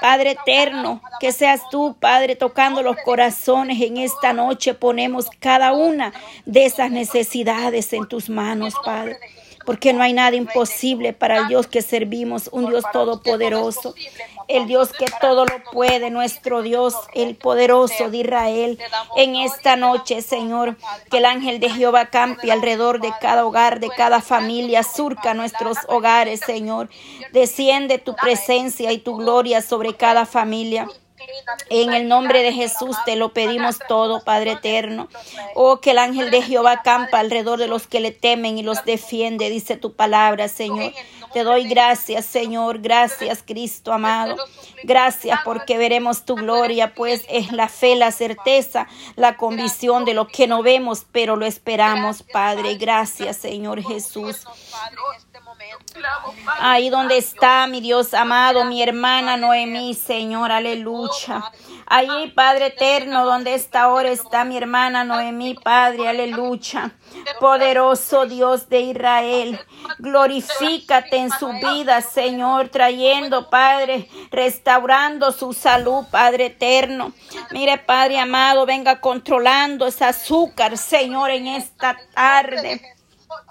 Padre 0.00 0.32
eterno, 0.32 1.00
que 1.20 1.32
seas 1.32 1.60
tú, 1.70 1.96
Padre, 1.98 2.36
tocando 2.36 2.82
los 2.82 2.96
corazones 3.04 3.80
en 3.80 3.96
esta 3.96 4.32
noche. 4.32 4.74
Ponemos 4.74 5.26
cada 5.38 5.72
una 5.72 6.12
de 6.44 6.66
esas 6.66 6.90
necesidades 6.90 7.92
en 7.92 8.06
tus 8.06 8.28
manos, 8.28 8.74
Padre 8.84 9.18
porque 9.66 9.92
no 9.92 10.02
hay 10.02 10.12
nada 10.12 10.36
imposible 10.36 11.12
para 11.12 11.38
el 11.38 11.48
Dios 11.48 11.66
que 11.66 11.82
servimos, 11.82 12.48
un 12.52 12.70
Dios 12.70 12.84
todopoderoso, 12.92 13.94
el 14.48 14.66
Dios 14.66 14.92
que 14.92 15.06
todo 15.20 15.44
lo 15.44 15.62
puede, 15.72 16.10
nuestro 16.10 16.62
Dios, 16.62 16.94
el 17.12 17.34
poderoso 17.34 18.08
de 18.08 18.18
Israel. 18.18 18.78
En 19.16 19.36
esta 19.36 19.76
noche, 19.76 20.22
Señor, 20.22 20.76
que 21.10 21.18
el 21.18 21.26
ángel 21.26 21.60
de 21.60 21.68
Jehová 21.68 22.06
campe 22.06 22.50
alrededor 22.50 23.00
de 23.00 23.12
cada 23.20 23.44
hogar, 23.44 23.80
de 23.80 23.90
cada 23.90 24.20
familia, 24.20 24.82
surca 24.82 25.34
nuestros 25.34 25.76
hogares, 25.88 26.40
Señor. 26.40 26.88
Desciende 27.32 27.98
tu 27.98 28.14
presencia 28.14 28.92
y 28.92 28.98
tu 28.98 29.16
gloria 29.16 29.60
sobre 29.60 29.94
cada 29.94 30.24
familia. 30.26 30.86
En 31.70 31.92
el 31.92 32.08
nombre 32.08 32.42
de 32.42 32.52
Jesús 32.52 32.96
te 33.04 33.16
lo 33.16 33.32
pedimos 33.32 33.78
todo, 33.88 34.22
Padre 34.24 34.52
eterno. 34.52 35.08
Oh, 35.54 35.80
que 35.80 35.92
el 35.92 35.98
ángel 35.98 36.30
de 36.30 36.42
Jehová 36.42 36.82
campa 36.82 37.20
alrededor 37.20 37.58
de 37.58 37.68
los 37.68 37.86
que 37.86 38.00
le 38.00 38.12
temen 38.12 38.58
y 38.58 38.62
los 38.62 38.84
defiende, 38.84 39.50
dice 39.50 39.76
tu 39.76 39.94
palabra, 39.94 40.48
Señor. 40.48 40.92
Te 41.32 41.44
doy 41.44 41.68
gracias, 41.68 42.24
Señor. 42.24 42.80
Gracias, 42.80 43.42
Cristo 43.44 43.92
amado. 43.92 44.36
Gracias 44.84 45.38
porque 45.44 45.76
veremos 45.76 46.24
tu 46.24 46.34
gloria, 46.34 46.94
pues 46.94 47.24
es 47.28 47.52
la 47.52 47.68
fe, 47.68 47.96
la 47.96 48.12
certeza, 48.12 48.86
la 49.16 49.36
convicción 49.36 50.04
de 50.04 50.14
lo 50.14 50.28
que 50.28 50.46
no 50.46 50.62
vemos, 50.62 51.04
pero 51.12 51.36
lo 51.36 51.44
esperamos, 51.44 52.22
Padre. 52.22 52.76
Gracias, 52.76 53.36
Señor 53.36 53.82
Jesús. 53.82 54.46
Ahí 56.60 56.90
donde 56.90 57.16
está 57.16 57.66
mi 57.66 57.80
Dios 57.80 58.14
amado, 58.14 58.64
mi 58.64 58.82
hermana 58.82 59.36
Noemí, 59.36 59.94
Señor, 59.94 60.52
aleluya. 60.52 61.52
Ahí, 61.86 62.32
Padre 62.34 62.66
eterno, 62.66 63.24
donde 63.24 63.54
está 63.54 63.82
ahora 63.82 64.10
está 64.10 64.44
mi 64.44 64.56
hermana 64.56 65.04
Noemí, 65.04 65.54
Padre, 65.54 66.08
aleluya. 66.08 66.92
Poderoso 67.38 68.26
Dios 68.26 68.68
de 68.68 68.80
Israel, 68.80 69.60
glorifícate 69.98 71.16
en 71.16 71.30
su 71.30 71.48
vida, 71.52 72.00
Señor, 72.00 72.68
trayendo, 72.68 73.48
Padre, 73.48 74.08
restaurando 74.30 75.30
su 75.32 75.52
salud, 75.52 76.04
Padre 76.10 76.46
eterno. 76.46 77.12
Mire, 77.52 77.78
Padre 77.78 78.18
amado, 78.18 78.66
venga 78.66 79.00
controlando 79.00 79.86
ese 79.86 80.04
azúcar, 80.04 80.76
Señor, 80.76 81.30
en 81.30 81.46
esta 81.46 81.96
tarde. 82.14 82.95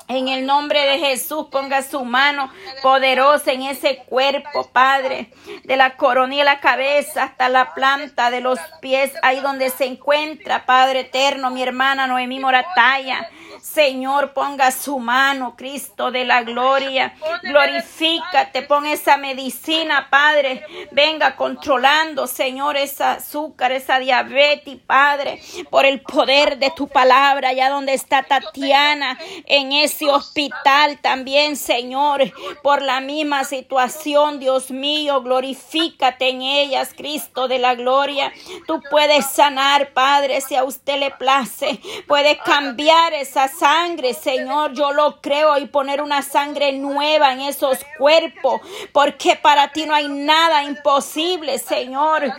En 0.08 0.28
el 0.28 0.46
nombre 0.46 0.86
de 0.86 1.00
Jesús, 1.00 1.48
ponga 1.52 1.82
su 1.82 2.06
mano 2.06 2.52
poderosa 2.84 3.52
en 3.52 3.64
ese 3.64 3.98
cuerpo, 4.06 4.70
Padre, 4.72 5.32
de 5.64 5.76
la 5.78 5.98
coronilla 5.98 6.44
de 6.44 6.52
la 6.52 6.60
cabeza 6.60 7.24
hasta 7.24 7.50
la 7.50 7.74
planta 7.74 8.30
de 8.30 8.42
los 8.42 8.60
pies, 8.82 9.12
ahí 9.24 9.40
donde 9.40 9.70
se 9.70 9.86
encuentra, 9.86 10.66
Padre 10.66 11.02
eterno, 11.02 11.50
mi 11.50 11.64
hermana 11.64 12.08
Noemí 12.08 12.40
Morataya. 12.40 13.30
Señor, 13.66 14.34
ponga 14.34 14.70
su 14.70 15.00
mano, 15.00 15.56
Cristo 15.58 16.12
de 16.12 16.24
la 16.24 16.44
gloria. 16.44 17.16
Glorifícate, 17.42 18.62
pon 18.62 18.86
esa 18.86 19.18
medicina, 19.18 20.08
Padre. 20.12 20.64
Venga 20.92 21.36
controlando, 21.36 22.28
Señor, 22.28 22.78
esa 22.78 23.14
azúcar, 23.14 23.72
esa 23.72 23.98
diabetes, 23.98 24.78
Padre, 24.86 25.42
por 25.72 25.84
el 25.86 26.00
poder 26.02 26.60
de 26.60 26.72
tu 26.76 26.88
palabra, 26.88 27.50
allá 27.50 27.72
donde 27.72 27.96
está 27.96 28.22
Tatiana, 28.22 29.18
en 29.46 29.72
ese 29.72 30.06
hospital 30.06 31.00
también, 31.02 31.58
Señor, 31.58 32.22
por 32.62 32.84
la 32.84 33.00
misma 33.00 33.46
situación, 33.46 34.40
Dios 34.40 34.70
mío, 34.70 35.22
glorifícate 35.22 36.30
en 36.30 36.44
ellas, 36.44 36.94
Cristo 36.96 37.48
de 37.48 37.58
la 37.58 37.74
gloria. 37.74 38.32
Tú 38.68 38.80
puedes 38.92 39.26
sanar, 39.26 39.92
Padre, 39.94 40.40
si 40.42 40.56
a 40.56 40.64
usted 40.64 41.00
le 41.00 41.10
place. 41.12 41.80
Puedes 42.08 42.38
cambiar 42.44 43.14
esa 43.14 43.55
sangre, 43.58 44.14
Señor, 44.14 44.74
yo 44.74 44.92
lo 44.92 45.22
creo 45.22 45.58
y 45.58 45.68
poner 45.68 46.02
una 46.02 46.22
sangre 46.22 46.72
nueva 46.74 47.34
en 47.34 47.42
esos 47.42 47.80
cuerpos, 47.98 48.62
porque 48.92 49.36
para 49.36 49.72
ti 49.72 49.86
no 49.86 49.96
hay 49.96 50.08
nada 50.08 50.64
imposible, 50.64 51.58
Señor. 51.58 52.34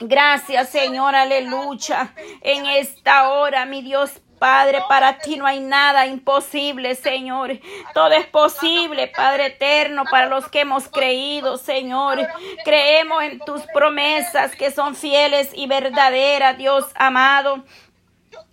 Gracias, 0.00 0.68
Señor, 0.68 1.14
aleluya. 1.14 2.12
En 2.42 2.66
esta 2.66 3.30
hora, 3.30 3.64
mi 3.64 3.82
Dios 3.82 4.20
Padre, 4.38 4.82
para 4.88 5.18
ti 5.18 5.36
no 5.36 5.46
hay 5.46 5.60
nada 5.60 6.06
imposible, 6.06 6.94
Señor. 6.94 7.58
Todo 7.94 8.10
es 8.10 8.26
posible, 8.26 9.08
Padre 9.08 9.46
eterno, 9.46 10.04
para 10.10 10.26
los 10.26 10.48
que 10.48 10.60
hemos 10.60 10.88
creído, 10.88 11.56
Señor. 11.56 12.18
Creemos 12.64 13.22
en 13.22 13.38
tus 13.40 13.62
promesas 13.72 14.54
que 14.54 14.70
son 14.70 14.94
fieles 14.94 15.50
y 15.54 15.66
verdaderas, 15.66 16.58
Dios 16.58 16.84
amado. 16.96 17.64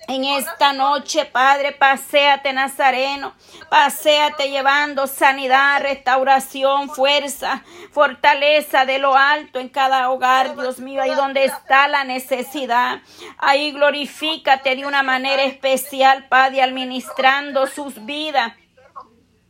En 0.08 0.26
esta 0.26 0.74
noche, 0.74 1.24
Padre, 1.26 1.72
paséate 1.72 2.52
Nazareno, 2.52 3.34
paséate 3.70 4.50
llevando 4.50 5.08
sanidad, 5.08 5.82
restauración, 5.82 6.90
fuerza, 6.90 7.64
fortaleza 7.92 8.86
de 8.86 9.00
lo 9.00 9.16
alto 9.16 9.60
en 9.60 9.70
cada 9.70 10.10
hogar, 10.10 10.56
Dios 10.56 10.80
mío, 10.80 11.02
ahí 11.02 11.16
donde 11.16 11.46
está 11.46 11.88
la 11.88 12.04
necesidad. 12.04 13.02
Ahí 13.38 13.72
glorifícate 13.72 14.76
de 14.76 14.86
una 14.86 15.04
manera 15.04 15.44
especial, 15.44 16.28
Padre, 16.28 16.62
administrando 16.62 17.66
sus 17.68 18.06
vidas 18.06 18.54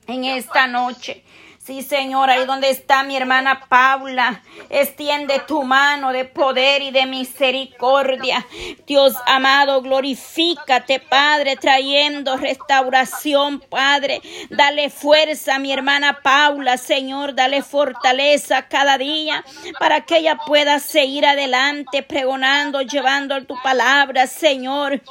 en 0.08 0.26
esta 0.26 0.68
noche. 0.68 1.24
Sí, 1.66 1.82
Señor, 1.82 2.30
ahí 2.30 2.46
donde 2.46 2.70
está 2.70 3.04
mi 3.04 3.16
hermana 3.16 3.68
Paula, 3.70 4.44
extiende 4.70 5.40
tu 5.48 5.64
mano 5.64 6.12
de 6.12 6.26
poder 6.26 6.82
y 6.82 6.92
de 6.92 7.06
misericordia. 7.06 8.46
Dios 8.86 9.14
amado, 9.26 9.82
glorifícate, 9.82 11.00
Padre, 11.00 11.56
trayendo 11.56 12.36
restauración, 12.36 13.62
Padre. 13.62 14.22
Dale 14.50 14.90
fuerza 14.90 15.56
a 15.56 15.60
mi 15.60 15.72
hermana 15.72 16.20
Paula, 16.22 16.76
Señor, 16.76 17.34
dale 17.34 17.62
fortaleza 17.62 18.68
cada 18.68 18.98
día 18.98 19.46
para 19.80 20.02
que 20.02 20.18
ella 20.18 20.40
pueda 20.46 20.80
seguir 20.80 21.26
adelante, 21.26 22.04
pregonando, 22.04 22.82
llevando 22.82 23.42
tu 23.46 23.56
palabra, 23.62 24.28
Señor. 24.28 25.02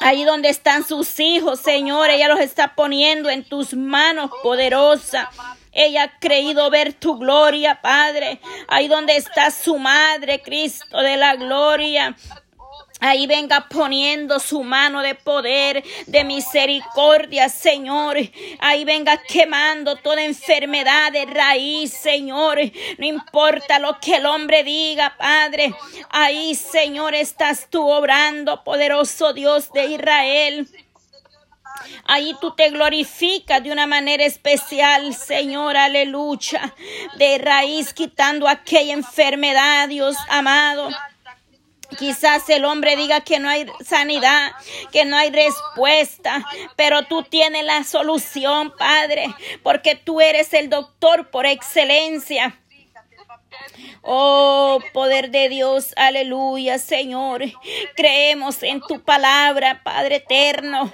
Ahí 0.00 0.24
donde 0.24 0.48
están 0.48 0.86
sus 0.86 1.18
hijos, 1.20 1.60
Señor, 1.60 2.10
ella 2.10 2.28
los 2.28 2.40
está 2.40 2.74
poniendo 2.74 3.30
en 3.30 3.44
tus 3.44 3.74
manos 3.74 4.30
poderosa. 4.42 5.30
Ella 5.72 6.04
ha 6.04 6.18
creído 6.20 6.70
ver 6.70 6.92
tu 6.92 7.18
gloria, 7.18 7.80
Padre. 7.82 8.40
Ahí 8.68 8.86
donde 8.86 9.16
está 9.16 9.50
su 9.50 9.78
madre, 9.78 10.40
Cristo 10.40 10.98
de 10.98 11.16
la 11.16 11.34
gloria. 11.34 12.16
Ahí 13.06 13.26
venga 13.26 13.68
poniendo 13.68 14.40
su 14.40 14.64
mano 14.64 15.02
de 15.02 15.14
poder, 15.14 15.84
de 16.06 16.24
misericordia, 16.24 17.50
Señor. 17.50 18.16
Ahí 18.60 18.86
venga 18.86 19.18
quemando 19.18 19.96
toda 19.96 20.24
enfermedad 20.24 21.12
de 21.12 21.26
raíz, 21.26 21.92
Señor. 21.92 22.58
No 22.96 23.04
importa 23.04 23.78
lo 23.78 24.00
que 24.00 24.16
el 24.16 24.24
hombre 24.24 24.64
diga, 24.64 25.14
Padre. 25.18 25.74
Ahí, 26.08 26.54
Señor, 26.54 27.14
estás 27.14 27.68
tú 27.68 27.86
obrando, 27.86 28.64
poderoso 28.64 29.34
Dios 29.34 29.70
de 29.74 29.84
Israel. 29.84 30.66
Ahí 32.06 32.34
tú 32.40 32.54
te 32.54 32.70
glorificas 32.70 33.62
de 33.62 33.70
una 33.70 33.86
manera 33.86 34.24
especial, 34.24 35.12
Señor, 35.12 35.76
aleluya. 35.76 36.74
De 37.18 37.36
raíz 37.36 37.92
quitando 37.92 38.48
aquella 38.48 38.94
enfermedad, 38.94 39.90
Dios 39.90 40.16
amado. 40.30 40.88
Quizás 41.98 42.48
el 42.48 42.64
hombre 42.64 42.96
diga 42.96 43.20
que 43.20 43.38
no 43.38 43.48
hay 43.48 43.66
sanidad, 43.84 44.52
que 44.92 45.04
no 45.04 45.16
hay 45.16 45.30
respuesta, 45.30 46.44
pero 46.76 47.04
tú 47.04 47.22
tienes 47.22 47.64
la 47.64 47.84
solución, 47.84 48.72
Padre, 48.76 49.26
porque 49.62 49.94
tú 49.94 50.20
eres 50.20 50.52
el 50.54 50.70
doctor 50.70 51.30
por 51.30 51.46
excelencia. 51.46 52.58
Oh, 54.02 54.80
poder 54.92 55.30
de 55.30 55.48
Dios, 55.48 55.94
aleluya, 55.96 56.78
Señor. 56.78 57.42
Creemos 57.96 58.62
en 58.62 58.80
tu 58.80 59.02
palabra, 59.02 59.82
Padre 59.82 60.16
eterno. 60.16 60.92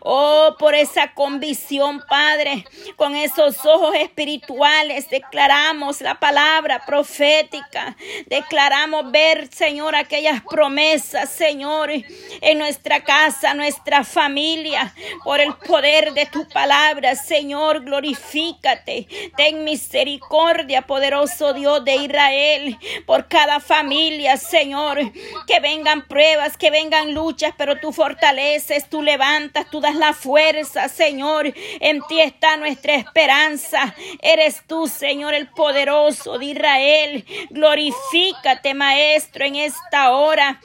Oh, 0.00 0.56
por 0.58 0.74
esa 0.74 1.12
convicción, 1.14 2.02
Padre, 2.08 2.64
con 2.96 3.14
esos 3.14 3.64
ojos 3.64 3.94
espirituales 3.94 5.08
declaramos 5.10 6.00
la 6.00 6.18
palabra 6.18 6.84
profética. 6.84 7.96
Declaramos 8.26 9.10
ver, 9.12 9.48
Señor, 9.52 9.94
aquellas 9.94 10.42
promesas, 10.42 11.30
Señor, 11.30 11.90
en 11.90 12.58
nuestra 12.58 13.04
casa, 13.04 13.54
nuestra 13.54 14.04
familia, 14.04 14.92
por 15.22 15.40
el 15.40 15.54
poder 15.54 16.12
de 16.12 16.26
tu 16.26 16.48
palabra, 16.48 17.14
Señor, 17.14 17.84
glorifícate. 17.84 19.06
Ten 19.36 19.64
misericordia, 19.64 20.82
poderoso 20.82 21.52
Dios 21.52 21.84
de 21.84 21.96
Israel, 21.96 22.78
por 23.06 23.28
cada 23.28 23.60
familia, 23.60 24.36
Señor, 24.36 24.98
que 25.46 25.60
vengan 25.60 26.06
pruebas, 26.08 26.56
que 26.56 26.70
vengan 26.70 27.14
luchas, 27.14 27.54
pero 27.56 27.78
tú 27.78 27.92
fortaleces, 27.92 28.88
tú 28.88 29.02
levantas 29.02 29.51
tú 29.70 29.80
das 29.80 29.94
la 29.94 30.12
fuerza, 30.12 30.88
Señor. 30.88 31.52
En 31.80 32.02
ti 32.08 32.20
está 32.20 32.56
nuestra 32.56 32.94
esperanza. 32.94 33.94
Eres 34.20 34.62
tú, 34.66 34.88
Señor, 34.88 35.34
el 35.34 35.48
poderoso 35.48 36.38
de 36.38 36.46
Israel. 36.46 37.24
Glorifícate, 37.50 38.74
Maestro, 38.74 39.44
en 39.44 39.56
esta 39.56 40.10
hora. 40.12 40.60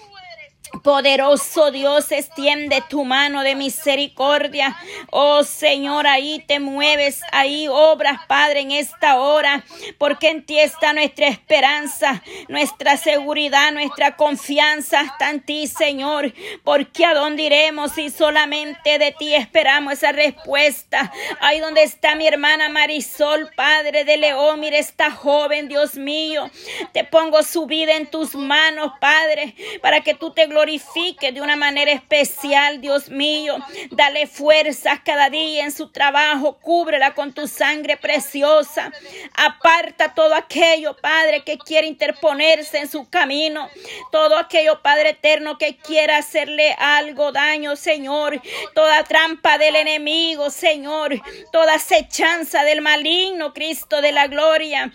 Poderoso 0.84 1.72
Dios, 1.72 2.12
extiende 2.12 2.84
tu 2.90 3.06
mano 3.06 3.44
de 3.44 3.56
misericordia. 3.56 4.78
Oh 5.12 5.44
Señor, 5.44 6.08
ahí 6.08 6.44
te 6.48 6.60
mueves, 6.60 7.22
ahí 7.32 7.68
obras, 7.70 8.20
Padre, 8.28 8.62
en 8.62 8.72
esta 8.72 9.20
hora, 9.20 9.64
porque 9.98 10.30
en 10.30 10.46
ti 10.46 10.60
está 10.60 10.94
nuestra 10.94 11.28
esperanza, 11.28 12.22
nuestra 12.48 12.98
seguridad, 12.98 13.72
nuestra 13.72 14.16
confianza 14.16 15.02
está 15.02 15.30
en 15.30 15.42
ti, 15.42 15.68
Señor. 15.68 16.34
Porque 16.64 17.06
a 17.06 17.14
dónde 17.14 17.44
iremos 17.44 17.94
si 17.94 18.10
solamente 18.10 19.00
de 19.00 19.12
ti 19.14 19.34
esperamos 19.34 19.94
esa 19.94 20.12
respuesta. 20.12 21.12
Ahí 21.40 21.60
donde 21.60 21.84
está 21.84 22.16
mi 22.16 22.28
hermana 22.28 22.70
Marisol, 22.70 23.50
Padre 23.56 24.04
de 24.04 24.18
León, 24.18 24.60
mire 24.60 24.80
esta 24.80 25.12
joven, 25.12 25.70
Dios 25.70 25.96
mío. 25.96 26.50
Te 26.94 27.04
pongo 27.04 27.42
su 27.44 27.66
vida 27.66 27.96
en 27.96 28.08
tus 28.08 28.36
manos, 28.36 28.92
Padre, 29.00 29.56
para 29.82 30.02
que 30.02 30.14
tú 30.14 30.32
te 30.32 30.46
glorifiques 30.46 30.57
glorifique 30.58 31.32
de 31.32 31.40
una 31.40 31.56
manera 31.56 31.92
especial, 31.92 32.82
Dios 32.82 33.10
mío. 33.10 33.58
Dale 33.92 34.26
fuerzas 34.26 35.00
cada 35.06 35.30
día 35.30 35.64
en 35.64 35.72
su 35.72 35.90
trabajo, 35.90 36.58
cúbrela 36.60 37.14
con 37.14 37.32
tu 37.32 37.48
sangre 37.48 37.96
preciosa. 37.96 38.92
Aparta 39.36 40.16
todo 40.16 40.34
aquello, 40.34 40.98
Padre, 40.98 41.44
que 41.44 41.60
quiere 41.60 41.86
interponerse 41.86 42.80
en 42.80 42.90
su 42.90 43.08
camino. 43.08 43.70
Todo 44.12 44.36
aquello, 44.36 44.82
Padre 44.82 45.10
eterno, 45.12 45.60
que 45.60 45.78
quiera 45.78 46.18
hacerle 46.18 46.76
algo 46.80 47.32
daño, 47.32 47.76
Señor. 47.76 48.42
Toda 48.74 49.04
trampa 49.04 49.60
del 49.60 49.76
enemigo, 49.76 50.50
Señor. 50.50 51.22
Toda 51.52 51.76
acechanza 51.76 52.64
del 52.64 52.82
maligno, 52.82 53.54
Cristo 53.54 54.02
de 54.02 54.12
la 54.12 54.26
gloria. 54.26 54.92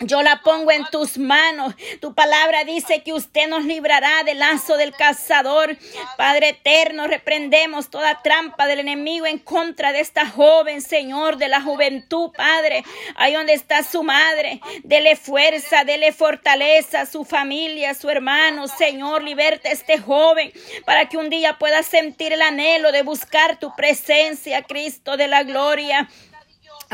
Yo 0.00 0.22
la 0.22 0.40
pongo 0.42 0.72
en 0.72 0.84
tus 0.86 1.18
manos. 1.18 1.74
Tu 2.00 2.14
palabra 2.14 2.64
dice 2.64 3.02
que 3.02 3.12
usted 3.12 3.46
nos 3.48 3.64
librará 3.64 4.24
del 4.24 4.38
lazo 4.40 4.76
del 4.76 4.92
cazador. 4.92 5.76
Padre 6.16 6.48
eterno, 6.50 7.06
reprendemos 7.06 7.88
toda 7.88 8.20
trampa 8.22 8.66
del 8.66 8.80
enemigo 8.80 9.26
en 9.26 9.38
contra 9.38 9.92
de 9.92 10.00
esta 10.00 10.26
joven, 10.26 10.80
Señor, 10.80 11.36
de 11.36 11.48
la 11.48 11.60
juventud, 11.60 12.30
Padre. 12.36 12.82
Ahí 13.14 13.34
donde 13.34 13.52
está 13.52 13.82
su 13.84 14.02
madre. 14.02 14.60
Dele 14.82 15.14
fuerza, 15.14 15.84
dele 15.84 16.12
fortaleza 16.12 17.02
a 17.02 17.06
su 17.06 17.24
familia, 17.24 17.94
su 17.94 18.08
hermano. 18.08 18.66
Señor, 18.66 19.22
liberta 19.22 19.68
a 19.68 19.72
este 19.72 19.98
joven 19.98 20.52
para 20.84 21.08
que 21.08 21.16
un 21.16 21.30
día 21.30 21.58
pueda 21.58 21.82
sentir 21.82 22.32
el 22.32 22.42
anhelo 22.42 22.90
de 22.90 23.02
buscar 23.02 23.58
tu 23.58 23.74
presencia, 23.76 24.62
Cristo 24.62 25.16
de 25.16 25.28
la 25.28 25.44
gloria. 25.44 26.08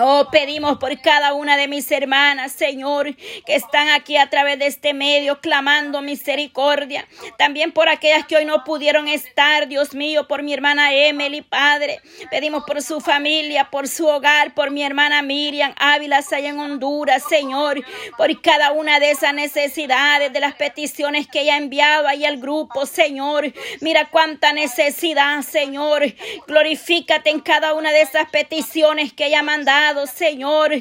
Oh, 0.01 0.29
pedimos 0.31 0.79
por 0.79 1.01
cada 1.01 1.33
una 1.33 1.57
de 1.57 1.67
mis 1.67 1.91
hermanas, 1.91 2.53
Señor, 2.53 3.17
que 3.45 3.57
están 3.57 3.89
aquí 3.89 4.17
a 4.17 4.31
través 4.31 4.57
de 4.61 4.69
este 4.69 4.95
medio 4.95 5.41
clamando 5.41 6.03
misericordia. 6.03 7.05
También 7.37 7.73
por 7.73 7.89
aquellas 7.89 8.25
que 8.25 8.37
hoy 8.37 8.45
no 8.45 8.63
pudieron 8.63 9.09
estar, 9.09 9.67
Dios 9.67 9.95
mío, 9.95 10.29
por 10.29 10.45
mi 10.45 10.55
hermana 10.55 10.93
Emily, 10.93 11.43
Padre. 11.43 12.01
Pedimos 12.31 12.63
por 12.65 12.81
su 12.81 13.01
familia, 13.01 13.71
por 13.71 13.89
su 13.89 14.07
hogar, 14.07 14.55
por 14.55 14.71
mi 14.71 14.85
hermana 14.85 15.21
Miriam 15.23 15.75
Ávila, 15.77 16.19
allá 16.19 16.49
en 16.49 16.61
Honduras, 16.61 17.25
Señor, 17.29 17.85
por 18.17 18.41
cada 18.41 18.71
una 18.71 19.01
de 19.01 19.11
esas 19.11 19.35
necesidades, 19.35 20.33
de 20.33 20.39
las 20.39 20.55
peticiones 20.55 21.27
que 21.27 21.41
ella 21.41 21.55
ha 21.55 21.59
enviado 21.59 22.07
ahí 22.07 22.25
al 22.25 22.37
grupo, 22.37 22.87
Señor. 22.87 23.53
Mira 23.81 24.09
cuánta 24.11 24.53
necesidad, 24.53 25.43
Señor. 25.43 26.05
Glorifícate 26.47 27.31
en 27.31 27.41
cada 27.41 27.75
una 27.75 27.91
de 27.91 28.03
esas 28.03 28.31
peticiones 28.31 29.13
que 29.13 29.27
ella 29.27 29.41
ha 29.41 29.43
mandado 29.43 29.88
Señor. 30.07 30.73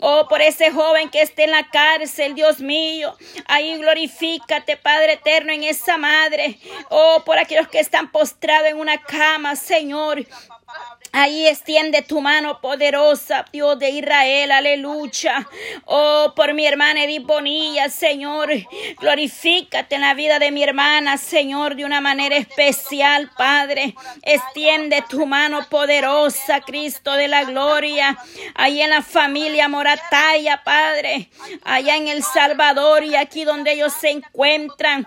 Oh, 0.00 0.26
por 0.28 0.40
ese 0.40 0.70
joven 0.70 1.10
que 1.10 1.22
esté 1.22 1.44
en 1.44 1.50
la 1.50 1.68
cárcel, 1.68 2.34
Dios 2.34 2.60
mío. 2.60 3.14
Ahí 3.46 3.76
glorifícate, 3.78 4.76
Padre 4.76 5.14
eterno, 5.14 5.52
en 5.52 5.64
esa 5.64 5.96
madre. 5.96 6.58
Oh, 6.90 7.22
por 7.24 7.38
aquellos 7.38 7.68
que 7.68 7.80
están 7.80 8.10
postrados 8.10 8.68
en 8.68 8.78
una 8.78 9.00
cama, 9.02 9.56
Señor. 9.56 10.24
Ahí 11.16 11.46
extiende 11.46 12.02
tu 12.02 12.20
mano 12.20 12.60
poderosa, 12.60 13.44
Dios 13.52 13.78
de 13.78 13.88
Israel, 13.88 14.50
aleluya. 14.50 15.48
Oh, 15.84 16.32
por 16.34 16.52
mi 16.54 16.66
hermana 16.66 17.04
Edith 17.04 17.24
Bonilla, 17.24 17.88
Señor. 17.88 18.50
Glorifícate 18.98 19.94
en 19.94 20.00
la 20.00 20.14
vida 20.14 20.40
de 20.40 20.50
mi 20.50 20.64
hermana, 20.64 21.16
Señor, 21.16 21.76
de 21.76 21.84
una 21.84 22.00
manera 22.00 22.36
especial, 22.36 23.30
Padre. 23.38 23.94
Extiende 24.22 25.04
tu 25.08 25.24
mano 25.24 25.64
poderosa, 25.70 26.62
Cristo 26.62 27.12
de 27.12 27.28
la 27.28 27.44
gloria. 27.44 28.18
Ahí 28.56 28.82
en 28.82 28.90
la 28.90 29.02
familia 29.02 29.68
Morataya, 29.68 30.64
Padre. 30.64 31.30
Allá 31.62 31.94
en 31.94 32.08
El 32.08 32.24
Salvador 32.24 33.04
y 33.04 33.14
aquí 33.14 33.44
donde 33.44 33.74
ellos 33.74 33.92
se 33.92 34.10
encuentran. 34.10 35.06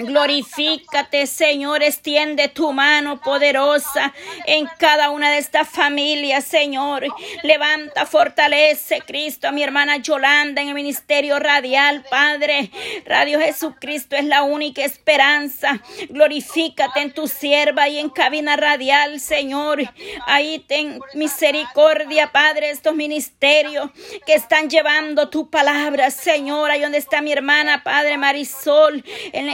Glorifícate, 0.00 1.26
Señor, 1.26 1.82
extiende 1.82 2.46
tu 2.46 2.72
mano 2.72 3.20
poderosa 3.20 4.14
en 4.46 4.68
cada 4.78 5.10
una 5.10 5.32
de 5.32 5.38
estas 5.38 5.68
familias, 5.68 6.44
Señor. 6.44 7.04
Levanta, 7.42 8.06
fortalece, 8.06 9.00
Cristo, 9.00 9.48
a 9.48 9.50
mi 9.50 9.64
hermana 9.64 9.96
Yolanda 9.96 10.62
en 10.62 10.68
el 10.68 10.74
ministerio 10.74 11.40
radial, 11.40 12.04
Padre. 12.08 12.70
Radio 13.06 13.40
Jesucristo 13.40 14.14
es 14.14 14.24
la 14.24 14.44
única 14.44 14.84
esperanza. 14.84 15.82
Glorifícate 16.10 17.00
en 17.00 17.12
tu 17.12 17.26
sierva 17.26 17.88
y 17.88 17.98
en 17.98 18.08
cabina 18.08 18.56
radial, 18.56 19.18
Señor. 19.18 19.80
Ahí 20.26 20.60
ten 20.60 21.00
misericordia, 21.14 22.30
Padre, 22.30 22.70
estos 22.70 22.94
ministerios 22.94 23.90
que 24.24 24.34
están 24.34 24.70
llevando 24.70 25.28
tu 25.28 25.50
palabra, 25.50 26.12
Señor. 26.12 26.70
Ahí 26.70 26.82
donde 26.82 26.98
está 26.98 27.20
mi 27.20 27.32
hermana, 27.32 27.82
Padre 27.82 28.16
Marisol, 28.16 29.04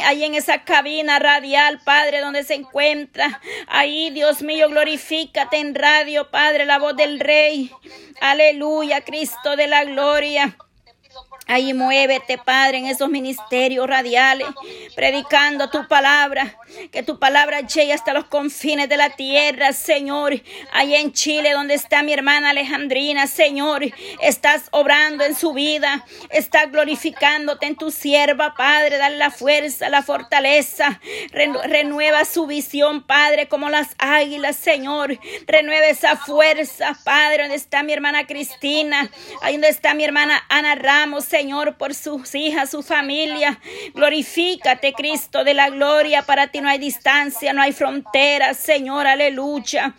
ahí 0.04 0.22
en 0.24 0.33
esa 0.34 0.64
cabina 0.64 1.18
radial, 1.18 1.80
Padre, 1.84 2.20
donde 2.20 2.42
se 2.42 2.54
encuentra. 2.54 3.40
Ahí, 3.66 4.10
Dios 4.10 4.42
mío, 4.42 4.68
glorifícate 4.68 5.58
en 5.58 5.74
radio, 5.74 6.30
Padre, 6.30 6.64
la 6.64 6.78
voz 6.78 6.96
del 6.96 7.20
Rey. 7.20 7.70
Aleluya, 8.20 9.02
Cristo 9.02 9.56
de 9.56 9.66
la 9.66 9.84
gloria. 9.84 10.56
Ahí 11.46 11.74
muévete, 11.74 12.38
Padre, 12.38 12.78
en 12.78 12.86
esos 12.86 13.10
ministerios 13.10 13.86
radiales, 13.86 14.46
predicando 14.94 15.68
tu 15.68 15.86
palabra, 15.86 16.56
que 16.90 17.02
tu 17.02 17.18
palabra 17.18 17.60
llegue 17.60 17.92
hasta 17.92 18.14
los 18.14 18.24
confines 18.24 18.88
de 18.88 18.96
la 18.96 19.10
tierra, 19.10 19.72
Señor. 19.72 20.40
Ahí 20.72 20.94
en 20.94 21.12
Chile, 21.12 21.52
donde 21.52 21.74
está 21.74 22.02
mi 22.02 22.12
hermana 22.12 22.50
Alejandrina, 22.50 23.26
Señor, 23.26 23.82
estás 24.22 24.68
obrando 24.70 25.24
en 25.24 25.34
su 25.34 25.52
vida, 25.52 26.04
estás 26.30 26.70
glorificándote 26.70 27.66
en 27.66 27.76
tu 27.76 27.90
sierva, 27.90 28.54
Padre. 28.54 28.96
Dale 28.96 29.18
la 29.18 29.30
fuerza, 29.30 29.90
la 29.90 30.02
fortaleza, 30.02 31.00
renueva 31.30 32.24
su 32.24 32.46
visión, 32.46 33.02
Padre, 33.02 33.48
como 33.48 33.68
las 33.68 33.88
águilas, 33.98 34.56
Señor. 34.56 35.18
Renueva 35.46 35.86
esa 35.86 36.16
fuerza, 36.16 36.98
Padre, 37.04 37.42
donde 37.42 37.56
está 37.56 37.82
mi 37.82 37.92
hermana 37.92 38.26
Cristina, 38.26 39.10
ahí 39.42 39.54
donde 39.54 39.68
está 39.68 39.92
mi 39.94 40.04
hermana 40.04 40.42
Ana 40.48 40.74
Ramos, 40.74 41.23
Señor, 41.24 41.76
por 41.76 41.94
sus 41.94 42.34
hijas, 42.34 42.70
su 42.70 42.82
familia. 42.82 43.60
Glorifícate, 43.94 44.92
Cristo 44.92 45.44
de 45.44 45.54
la 45.54 45.70
gloria. 45.70 46.22
Para 46.22 46.48
ti 46.48 46.60
no 46.60 46.68
hay 46.68 46.78
distancia, 46.78 47.52
no 47.52 47.62
hay 47.62 47.72
fronteras, 47.72 48.56
Señor, 48.56 49.06
aleluya. 49.06 49.94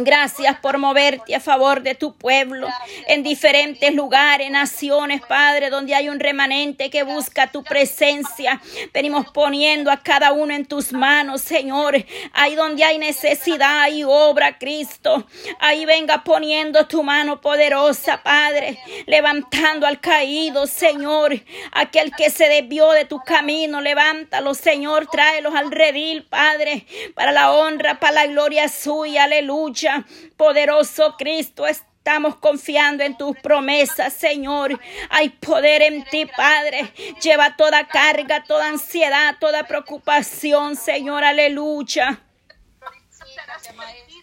Gracias 0.00 0.56
por 0.60 0.78
moverte 0.78 1.34
a 1.34 1.40
favor 1.40 1.82
de 1.82 1.96
tu 1.96 2.14
pueblo 2.14 2.68
en 3.08 3.24
diferentes 3.24 3.92
lugares, 3.92 4.48
naciones, 4.48 5.20
Padre, 5.26 5.70
donde 5.70 5.92
hay 5.92 6.08
un 6.08 6.20
remanente 6.20 6.88
que 6.88 7.02
busca 7.02 7.50
tu 7.50 7.64
presencia. 7.64 8.60
Venimos 8.94 9.26
poniendo 9.32 9.90
a 9.90 9.96
cada 9.96 10.30
uno 10.32 10.54
en 10.54 10.66
tus 10.66 10.92
manos, 10.92 11.40
Señor. 11.40 11.96
Ahí 12.32 12.54
donde 12.54 12.84
hay 12.84 12.98
necesidad 12.98 13.88
y 13.90 14.04
obra, 14.04 14.56
Cristo. 14.56 15.26
Ahí 15.58 15.84
venga 15.84 16.22
poniendo 16.22 16.86
tu 16.86 17.02
mano 17.02 17.40
poderosa, 17.40 18.22
Padre, 18.22 18.78
levantando 19.06 19.84
al 19.84 20.00
caído, 20.00 20.68
Señor. 20.68 21.42
Aquel 21.72 22.12
que 22.16 22.30
se 22.30 22.48
desvió 22.48 22.92
de 22.92 23.04
tu 23.04 23.18
camino, 23.18 23.80
levántalo, 23.80 24.54
Señor. 24.54 25.08
Tráelos 25.08 25.56
al 25.56 25.72
redil, 25.72 26.24
Padre, 26.24 26.86
para 27.16 27.32
la 27.32 27.50
honra, 27.50 27.98
para 27.98 28.12
la 28.12 28.26
gloria 28.28 28.68
suya. 28.68 29.24
Aleluya. 29.24 29.87
Poderoso 30.36 31.14
Cristo, 31.16 31.66
estamos 31.66 32.36
confiando 32.36 33.04
en 33.04 33.16
tus 33.16 33.36
promesas, 33.38 34.12
Señor. 34.12 34.80
Hay 35.10 35.28
poder 35.28 35.82
en 35.82 36.04
ti, 36.04 36.24
Padre. 36.24 36.92
Lleva 37.20 37.56
toda 37.56 37.86
carga, 37.86 38.44
toda 38.44 38.68
ansiedad, 38.68 39.36
toda 39.38 39.64
preocupación, 39.64 40.76
Señor. 40.76 41.24
Aleluya. 41.24 42.20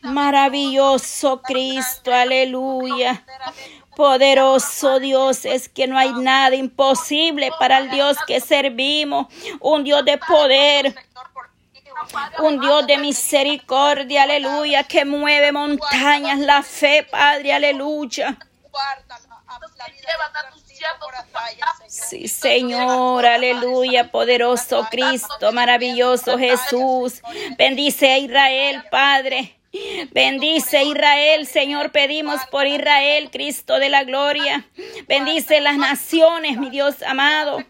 Maravilloso 0.02 1.42
Cristo, 1.42 2.14
aleluya. 2.14 3.24
Poderoso 3.96 5.00
Dios, 5.00 5.46
es 5.46 5.70
que 5.70 5.88
no 5.88 5.98
hay 5.98 6.12
nada 6.12 6.56
imposible 6.56 7.50
para 7.60 7.78
el 7.78 7.90
Dios 7.90 8.18
que 8.28 8.42
servimos. 8.42 9.28
Un 9.62 9.84
Dios 9.84 10.04
de 10.04 10.18
poder 10.18 10.96
Un 12.40 12.60
Dios 12.60 12.88
de 12.88 12.98
misericordia, 12.98 14.24
aleluya, 14.24 14.84
que 14.84 15.06
mueve 15.06 15.52
montañas, 15.52 16.40
la 16.40 16.64
fe, 16.64 17.08
Padre, 17.10 17.54
aleluya. 17.54 18.38
Sí, 21.88 22.28
Señor, 22.28 23.26
aleluya, 23.26 24.12
poderoso 24.12 24.88
Cristo, 24.92 25.52
maravilloso 25.52 26.38
Jesús. 26.38 27.22
Bendice 27.58 28.12
a 28.12 28.18
Israel, 28.18 28.84
Padre. 28.92 29.56
Bendice 30.12 30.84
Israel, 30.84 31.46
Señor, 31.48 31.92
pedimos 31.92 32.40
por 32.52 32.68
Israel, 32.68 33.30
Cristo 33.32 33.80
de 33.80 33.90
la 33.90 34.04
gloria. 34.04 34.66
Bendice 35.08 35.60
las 35.60 35.78
naciones, 35.78 36.58
mi 36.58 36.70
Dios 36.70 37.02
amado. 37.04 37.64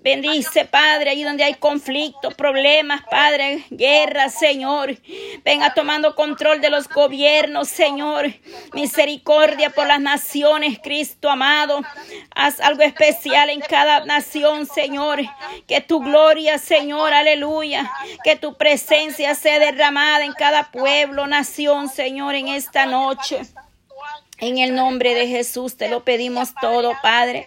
Bendice, 0.00 0.64
Padre, 0.64 1.10
ahí 1.10 1.22
donde 1.22 1.44
hay 1.44 1.54
conflictos, 1.54 2.34
problemas, 2.34 3.02
Padre, 3.10 3.64
guerra, 3.70 4.28
Señor. 4.28 4.96
Venga 5.44 5.74
tomando 5.74 6.14
control 6.14 6.60
de 6.60 6.70
los 6.70 6.88
gobiernos, 6.88 7.68
Señor. 7.68 8.32
Misericordia 8.72 9.70
por 9.70 9.86
las 9.86 10.00
naciones, 10.00 10.78
Cristo 10.82 11.30
amado. 11.30 11.82
Haz 12.34 12.60
algo 12.60 12.82
especial 12.82 13.50
en 13.50 13.60
cada 13.60 14.04
nación, 14.04 14.66
Señor. 14.66 15.20
Que 15.68 15.80
tu 15.80 16.00
gloria, 16.00 16.58
Señor, 16.58 17.12
aleluya. 17.12 17.90
Que 18.24 18.36
tu 18.36 18.56
presencia 18.56 19.34
sea 19.34 19.58
derramada 19.58 20.24
en 20.24 20.32
cada 20.32 20.70
pueblo, 20.70 21.26
nación 21.26 21.51
Señor, 21.88 22.34
en 22.34 22.48
esta 22.48 22.86
noche. 22.86 23.42
En 24.38 24.58
el 24.58 24.74
nombre 24.74 25.14
de 25.14 25.28
Jesús 25.28 25.76
te 25.76 25.88
lo 25.88 26.02
pedimos 26.02 26.54
todo, 26.60 26.92
Padre. 27.02 27.46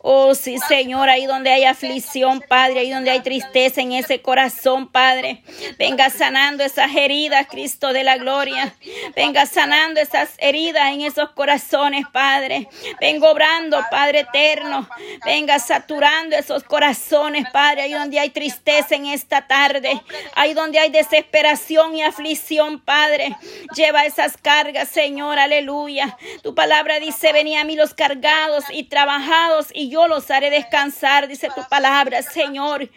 Oh, 0.00 0.34
sí, 0.34 0.58
Señor, 0.68 1.08
ahí 1.08 1.26
donde 1.26 1.50
hay 1.50 1.64
aflicción, 1.64 2.40
Padre, 2.40 2.80
ahí 2.80 2.90
donde 2.90 3.10
hay 3.10 3.20
tristeza 3.20 3.80
en 3.80 3.92
ese 3.92 4.22
corazón, 4.22 4.88
Padre. 4.88 5.42
Venga 5.78 6.08
sanando 6.10 6.62
esas 6.62 6.94
heridas, 6.94 7.46
Cristo 7.48 7.92
de 7.92 8.04
la 8.04 8.16
gloria. 8.16 8.74
Venga 9.16 9.46
sanando 9.46 10.00
esas 10.00 10.30
heridas 10.38 10.92
en 10.92 11.00
esos 11.00 11.30
corazones, 11.30 12.04
Padre. 12.12 12.68
Venga 13.00 13.30
obrando, 13.30 13.84
Padre 13.90 14.20
eterno. 14.20 14.88
Venga 15.24 15.58
saturando 15.58 16.36
esos 16.36 16.62
corazones, 16.62 17.46
Padre, 17.52 17.82
ahí 17.82 17.92
donde 17.92 18.20
hay 18.20 18.30
tristeza 18.30 18.94
en 18.94 19.06
esta 19.06 19.46
tarde. 19.46 20.00
Ahí 20.34 20.54
donde 20.54 20.78
hay 20.78 20.90
desesperación 20.90 21.96
y 21.96 22.02
aflicción, 22.02 22.80
Padre. 22.80 23.36
Lleva 23.74 24.04
esas 24.04 24.36
cargas, 24.36 24.88
Señor, 24.88 25.38
aleluya. 25.38 26.16
Tu 26.42 26.54
palabra 26.54 27.00
dice, 27.00 27.32
venía 27.32 27.62
a 27.62 27.64
mí 27.64 27.74
los 27.74 27.94
cargados 27.94 28.64
y 28.70 28.84
trabajados 28.84 29.68
y 29.74 29.87
yo 29.88 30.08
los 30.08 30.30
haré 30.30 30.50
descansar, 30.50 31.28
dice 31.28 31.48
tu 31.54 31.62
palabra, 31.68 32.22
Señor. 32.22 32.88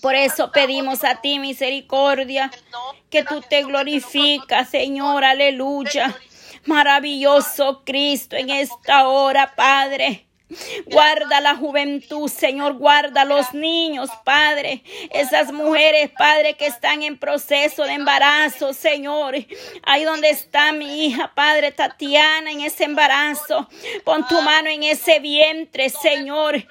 Por 0.00 0.14
eso 0.14 0.50
pedimos 0.52 1.04
a 1.04 1.20
ti 1.20 1.38
misericordia, 1.38 2.50
que 3.10 3.24
tú 3.24 3.42
te 3.42 3.62
glorificas, 3.62 4.70
Señor, 4.70 5.24
aleluya. 5.24 6.14
Maravilloso 6.64 7.82
Cristo 7.84 8.36
en 8.36 8.50
esta 8.50 9.08
hora, 9.08 9.54
Padre. 9.54 10.26
Guarda 10.86 11.40
la 11.40 11.56
juventud, 11.56 12.28
Señor. 12.28 12.74
Guarda 12.74 13.24
los 13.24 13.54
niños, 13.54 14.10
Padre. 14.24 14.82
Esas 15.10 15.52
mujeres, 15.52 16.10
Padre, 16.16 16.54
que 16.54 16.66
están 16.66 17.02
en 17.02 17.18
proceso 17.18 17.84
de 17.84 17.92
embarazo, 17.92 18.72
Señor. 18.72 19.34
Ahí 19.84 20.04
donde 20.04 20.30
está 20.30 20.72
mi 20.72 21.06
hija, 21.06 21.32
Padre 21.34 21.72
Tatiana, 21.72 22.50
en 22.50 22.60
ese 22.60 22.84
embarazo. 22.84 23.68
Pon 24.04 24.26
tu 24.28 24.40
mano 24.42 24.68
en 24.68 24.82
ese 24.82 25.18
vientre, 25.20 25.90
Señor. 25.90 26.66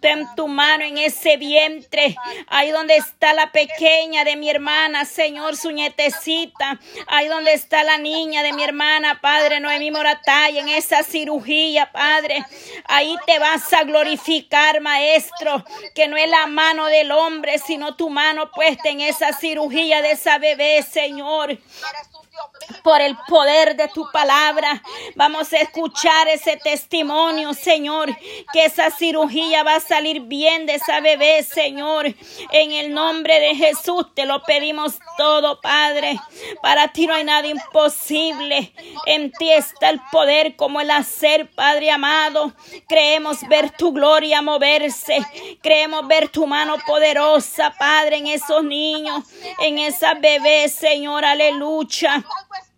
Ten 0.00 0.26
tu 0.36 0.48
mano 0.48 0.84
en 0.84 0.98
ese 0.98 1.36
vientre. 1.36 2.16
Ahí 2.48 2.70
donde 2.70 2.96
está 2.96 3.32
la 3.32 3.52
pequeña 3.52 4.24
de 4.24 4.36
mi 4.36 4.50
hermana, 4.50 5.04
Señor, 5.04 5.56
su 5.56 5.70
nietecita. 5.70 6.78
Ahí 7.06 7.28
donde 7.28 7.54
está 7.54 7.84
la 7.84 7.98
niña 7.98 8.42
de 8.42 8.52
mi 8.52 8.62
hermana, 8.62 9.20
Padre 9.20 9.60
Noemí 9.60 9.90
Moratay, 9.90 10.58
en 10.58 10.68
esa 10.68 11.02
cirugía, 11.02 11.90
Padre. 11.92 12.44
Ahí 12.86 13.16
te 13.26 13.38
vas 13.38 13.72
a 13.72 13.84
glorificar, 13.84 14.80
Maestro, 14.80 15.64
que 15.94 16.08
no 16.08 16.16
es 16.16 16.28
la 16.28 16.46
mano 16.46 16.86
del 16.86 17.10
hombre, 17.12 17.58
sino 17.58 17.96
tu 17.96 18.10
mano 18.10 18.50
puesta 18.50 18.88
en 18.88 19.00
esa 19.00 19.32
cirugía 19.32 20.02
de 20.02 20.12
esa 20.12 20.38
bebé, 20.38 20.82
Señor 20.82 21.58
por 22.82 23.00
el 23.00 23.16
poder 23.28 23.76
de 23.76 23.88
tu 23.88 24.10
palabra. 24.10 24.82
Vamos 25.14 25.52
a 25.52 25.58
escuchar 25.58 26.28
ese 26.28 26.56
testimonio, 26.56 27.54
Señor, 27.54 28.14
que 28.52 28.64
esa 28.64 28.90
cirugía 28.90 29.62
va 29.62 29.76
a 29.76 29.80
salir 29.80 30.20
bien 30.20 30.66
de 30.66 30.74
esa 30.74 31.00
bebé, 31.00 31.42
Señor. 31.42 32.14
En 32.52 32.72
el 32.72 32.92
nombre 32.92 33.40
de 33.40 33.54
Jesús 33.54 34.06
te 34.14 34.26
lo 34.26 34.42
pedimos 34.42 34.98
todo, 35.16 35.60
Padre. 35.60 36.18
Para 36.62 36.88
ti 36.88 37.06
no 37.06 37.14
hay 37.14 37.24
nada 37.24 37.46
imposible. 37.46 38.72
En 39.06 39.32
ti 39.32 39.50
está 39.50 39.90
el 39.90 40.00
poder 40.10 40.56
como 40.56 40.80
el 40.80 40.90
hacer, 40.90 41.50
Padre 41.50 41.90
amado. 41.90 42.52
Creemos 42.88 43.46
ver 43.48 43.70
tu 43.70 43.92
gloria 43.92 44.42
moverse. 44.42 45.24
Creemos 45.62 46.06
ver 46.06 46.28
tu 46.28 46.46
mano 46.46 46.76
poderosa, 46.86 47.74
Padre, 47.78 48.16
en 48.16 48.26
esos 48.26 48.62
niños, 48.64 49.24
en 49.60 49.78
esa 49.78 50.14
bebé, 50.14 50.68
Señor, 50.68 51.24
aleluya 51.24 52.23
algo 52.32 52.54
es 52.60 52.73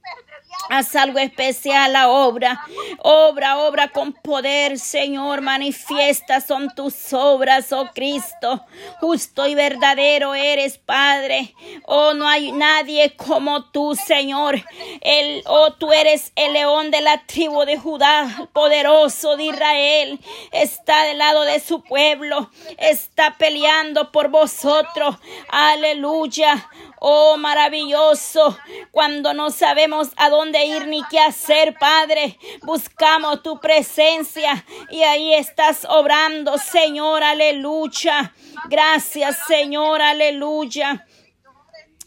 Haz 0.69 0.97
algo 0.97 1.19
especial 1.19 1.93
la 1.93 2.09
obra. 2.09 2.61
Obra, 2.99 3.59
obra 3.59 3.89
con 3.89 4.13
poder, 4.13 4.79
Señor. 4.79 5.41
Manifiesta 5.41 6.41
son 6.41 6.75
tus 6.75 7.13
obras, 7.13 7.73
oh 7.73 7.91
Cristo. 7.95 8.65
Justo 9.01 9.47
y 9.47 9.55
verdadero 9.55 10.35
eres, 10.35 10.79
Padre. 10.79 11.55
Oh, 11.85 12.15
no 12.15 12.27
hay 12.27 12.51
nadie 12.51 13.15
como 13.17 13.67
tú, 13.67 13.95
Señor. 13.95 14.57
El, 15.03 15.43
oh, 15.47 15.73
tú 15.75 15.93
eres 15.93 16.33
el 16.35 16.53
león 16.53 16.91
de 16.91 17.01
la 17.01 17.25
tribu 17.27 17.65
de 17.65 17.77
Judá, 17.79 18.49
poderoso 18.53 19.37
de 19.37 19.45
Israel. 19.45 20.21
Está 20.51 21.05
del 21.05 21.19
lado 21.19 21.43
de 21.43 21.61
su 21.61 21.83
pueblo. 21.83 22.51
Está 22.79 23.37
peleando 23.39 24.11
por 24.11 24.29
vosotros. 24.29 25.17
Aleluya. 25.49 26.69
Oh, 26.99 27.37
maravilloso. 27.37 28.59
Cuando 28.91 29.33
no 29.33 29.51
sabemos 29.51 30.09
a 30.17 30.29
dónde 30.29 30.46
ir 30.55 30.87
ni 30.87 31.03
qué 31.11 31.19
hacer, 31.19 31.77
Padre, 31.79 32.39
buscamos 32.63 33.43
tu 33.43 33.59
presencia 33.61 34.65
y 34.91 35.03
ahí 35.03 35.35
estás 35.35 35.87
obrando, 35.89 36.59
Señor, 36.59 37.23
aleluya. 37.23 38.33
Gracias, 38.69 39.39
Señor, 39.47 40.03
aleluya. 40.03 41.06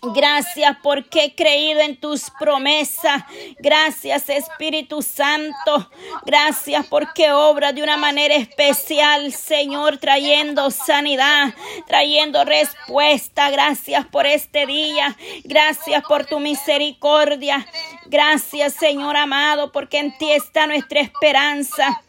Gracias 0.01 0.77
porque 0.81 1.25
he 1.25 1.35
creído 1.35 1.81
en 1.81 1.97
tus 1.97 2.29
promesas. 2.39 3.23
Gracias 3.59 4.29
Espíritu 4.29 5.01
Santo. 5.01 5.89
Gracias 6.25 6.85
porque 6.87 7.33
obra 7.33 7.73
de 7.73 7.83
una 7.83 7.97
manera 7.97 8.35
especial, 8.35 9.33
Señor, 9.33 9.97
trayendo 9.97 10.71
sanidad, 10.71 11.53
trayendo 11.85 12.45
respuesta. 12.45 13.49
Gracias 13.49 14.05
por 14.05 14.25
este 14.25 14.65
día. 14.65 15.17
Gracias 15.43 16.01
por 16.07 16.25
tu 16.25 16.39
misericordia. 16.39 17.67
Gracias, 18.05 18.75
Señor 18.75 19.17
amado, 19.17 19.73
porque 19.73 19.99
en 19.99 20.17
ti 20.17 20.31
está 20.31 20.65
nuestra 20.65 21.01
esperanza. 21.01 22.01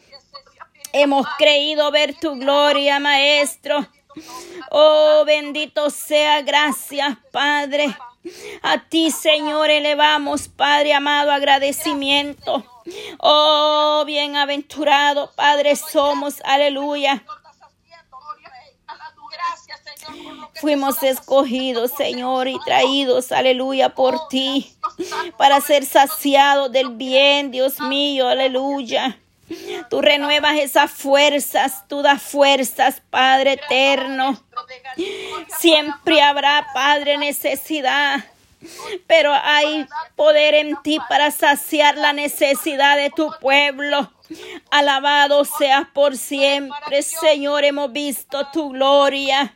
Hemos 0.93 1.27
creído 1.39 1.91
ver 1.91 2.15
tu 2.15 2.37
gloria, 2.37 3.01
Maestro. 3.01 3.87
Oh, 4.71 5.25
bendito 5.27 5.91
sea, 5.91 6.43
gracias, 6.43 7.17
Padre. 7.31 7.97
A 8.63 8.79
ti, 8.79 9.11
Señor, 9.11 9.71
elevamos, 9.71 10.49
Padre 10.49 10.93
amado, 10.93 11.33
agradecimiento. 11.33 12.65
Oh, 13.19 14.03
bienaventurado, 14.07 15.31
Padre, 15.35 15.77
somos, 15.77 16.41
aleluya. 16.45 17.25
Fuimos 20.61 21.03
escogidos, 21.03 21.93
Señor, 21.93 22.49
y 22.49 22.59
traídos, 22.61 23.33
aleluya, 23.33 23.95
por 23.95 24.29
ti, 24.29 24.77
para 25.39 25.61
ser 25.61 25.87
saciados 25.87 26.71
del 26.71 26.91
bien, 26.91 27.51
Dios 27.51 27.81
mío, 27.81 28.29
aleluya. 28.29 29.19
Tú 29.89 30.01
renuevas 30.01 30.59
esas 30.59 30.91
fuerzas, 30.91 31.87
tú 31.89 32.03
das 32.03 32.23
fuerzas, 32.23 33.03
Padre 33.11 33.55
eterno. 33.55 34.41
Siempre 35.59 36.23
habrá, 36.23 36.67
Padre, 36.73 37.19
necesidad. 37.19 38.25
Pero 39.07 39.33
hay 39.33 39.87
poder 40.17 40.55
en 40.55 40.77
ti 40.83 40.99
para 41.09 41.31
saciar 41.31 41.97
la 41.97 42.13
necesidad 42.13 42.97
de 42.97 43.11
tu 43.11 43.31
pueblo. 43.41 44.13
Alabado 44.71 45.45
seas 45.45 45.87
por 45.93 46.17
siempre, 46.17 47.03
Señor. 47.03 47.65
Hemos 47.65 47.93
visto 47.93 48.47
tu 48.53 48.71
gloria. 48.71 49.55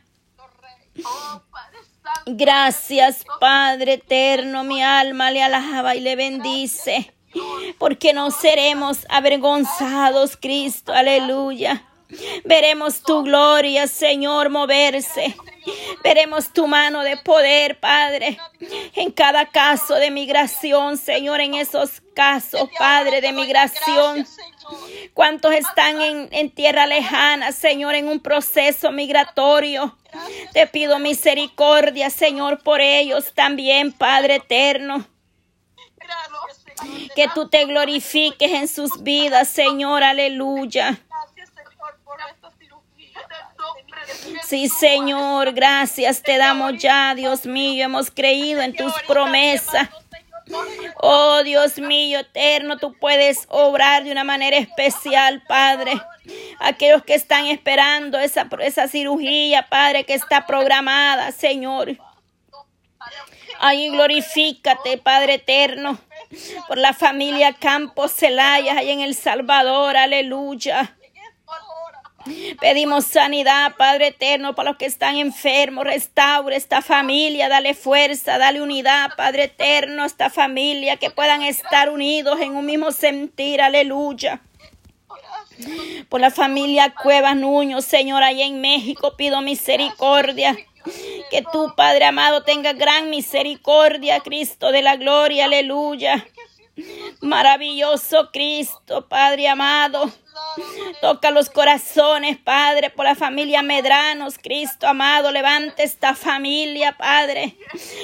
Gracias, 2.25 3.23
Padre 3.39 3.93
eterno. 3.93 4.63
Mi 4.63 4.83
alma 4.83 5.31
le 5.31 5.43
alaba 5.43 5.95
y 5.95 6.01
le 6.01 6.15
bendice 6.15 7.15
porque 7.77 8.13
no 8.13 8.31
seremos 8.31 9.05
avergonzados, 9.09 10.37
Cristo, 10.37 10.93
aleluya. 10.93 11.83
Veremos 12.43 13.01
tu 13.01 13.23
gloria, 13.23 13.87
Señor, 13.87 14.49
moverse. 14.49 15.35
Veremos 16.03 16.53
tu 16.53 16.67
mano 16.67 17.01
de 17.01 17.17
poder, 17.17 17.79
Padre, 17.79 18.37
en 18.95 19.11
cada 19.11 19.47
caso 19.47 19.95
de 19.95 20.11
migración, 20.11 20.97
Señor, 20.97 21.41
en 21.41 21.55
esos 21.55 22.01
casos, 22.13 22.69
Padre, 22.77 23.21
de 23.21 23.33
migración. 23.33 24.27
¿Cuántos 25.13 25.53
están 25.53 26.01
en, 26.01 26.29
en, 26.31 26.51
tierra 26.51 26.85
lejana, 26.85 27.51
Señor, 27.51 27.95
en 27.95 28.07
un 28.07 28.19
proceso 28.19 28.91
migratorio? 28.91 29.97
Te 30.53 30.67
pido 30.67 30.99
misericordia, 30.99 32.09
Señor, 32.09 32.61
por 32.61 32.81
ellos 32.81 33.33
también, 33.33 33.91
Padre 33.91 34.35
eterno. 34.35 35.07
Que 37.15 37.27
tú 37.33 37.47
te 37.47 37.65
glorifiques 37.65 38.51
en 38.51 38.67
sus 38.67 39.01
vidas, 39.01 39.47
Señor, 39.47 40.03
aleluya. 40.03 40.99
Sí, 44.43 44.69
Señor, 44.69 45.53
gracias 45.53 46.21
te 46.21 46.37
damos 46.37 46.77
ya, 46.77 47.15
Dios 47.15 47.45
mío, 47.45 47.85
hemos 47.85 48.11
creído 48.11 48.61
en 48.61 48.75
tus 48.75 48.93
promesas. 49.07 49.89
Oh 50.97 51.41
Dios 51.43 51.79
mío 51.79 52.19
eterno, 52.19 52.77
tú 52.77 52.93
puedes 52.93 53.47
obrar 53.49 54.03
de 54.03 54.11
una 54.11 54.23
manera 54.23 54.57
especial, 54.57 55.41
Padre. 55.47 55.93
Aquellos 56.59 57.03
que 57.03 57.15
están 57.15 57.47
esperando 57.47 58.19
esa, 58.19 58.47
esa 58.59 58.87
cirugía, 58.87 59.67
Padre, 59.67 60.03
que 60.03 60.13
está 60.13 60.45
programada, 60.45 61.31
Señor. 61.31 61.97
Ahí 63.59 63.89
glorifícate, 63.89 64.97
Padre 64.97 65.35
eterno, 65.35 65.97
por 66.67 66.77
la 66.77 66.93
familia 66.93 67.53
Campos 67.53 68.11
Celaya, 68.11 68.77
ahí 68.77 68.89
en 68.89 69.01
El 69.01 69.15
Salvador, 69.15 69.97
aleluya. 69.97 70.95
Pedimos 72.59 73.05
sanidad, 73.05 73.75
Padre 73.77 74.07
eterno, 74.07 74.55
para 74.55 74.71
los 74.71 74.77
que 74.77 74.85
están 74.85 75.17
enfermos. 75.17 75.85
Restaure 75.85 76.55
esta 76.55 76.81
familia, 76.81 77.49
dale 77.49 77.75
fuerza, 77.75 78.39
dale 78.39 78.61
unidad, 78.61 79.11
Padre 79.15 79.43
eterno, 79.43 80.03
a 80.03 80.07
esta 80.07 80.31
familia, 80.31 80.97
que 80.97 81.11
puedan 81.11 81.43
estar 81.43 81.89
unidos 81.89 82.39
en 82.41 82.55
un 82.55 82.65
mismo 82.65 82.91
sentir. 82.91 83.61
Aleluya. 83.61 84.41
Por 86.09 86.19
la 86.19 86.31
familia 86.31 86.93
Cuevas 86.95 87.35
Nuño, 87.35 87.81
Señor, 87.81 88.23
allá 88.23 88.45
en 88.45 88.59
México, 88.59 89.15
pido 89.15 89.41
misericordia. 89.41 90.57
Que 91.29 91.43
tú, 91.51 91.73
Padre 91.75 92.05
amado, 92.05 92.43
tenga 92.43 92.73
gran 92.73 93.09
misericordia, 93.09 94.19
Cristo 94.19 94.71
de 94.71 94.81
la 94.81 94.95
gloria, 94.95 95.45
aleluya. 95.45 96.25
Maravilloso 97.21 98.31
Cristo, 98.31 99.07
Padre 99.07 99.47
amado. 99.47 100.11
Toca 101.01 101.31
los 101.31 101.49
corazones, 101.49 102.37
Padre, 102.37 102.89
por 102.89 103.05
la 103.05 103.15
familia 103.15 103.61
Medranos, 103.61 104.37
Cristo 104.37 104.87
amado. 104.87 105.31
Levante 105.31 105.83
esta 105.83 106.15
familia, 106.15 106.97
Padre. 106.97 107.55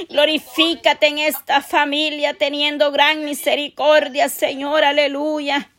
Glorifícate 0.10 1.08
en 1.08 1.17
esta 1.20 1.62
familia, 1.62 2.34
teniendo 2.34 2.91
gran 2.91 3.26
misericordia, 3.26 4.30
Señor. 4.30 4.84
Aleluya. 4.84 5.70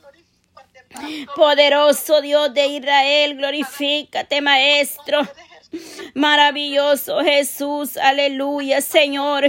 Poderoso 1.34 2.20
Dios 2.20 2.52
de 2.52 2.66
Israel, 2.66 3.36
glorifícate, 3.36 4.40
Maestro. 4.42 5.22
Maravilloso 6.14 7.20
Jesús, 7.20 7.96
aleluya, 7.96 8.80
Señor. 8.80 9.44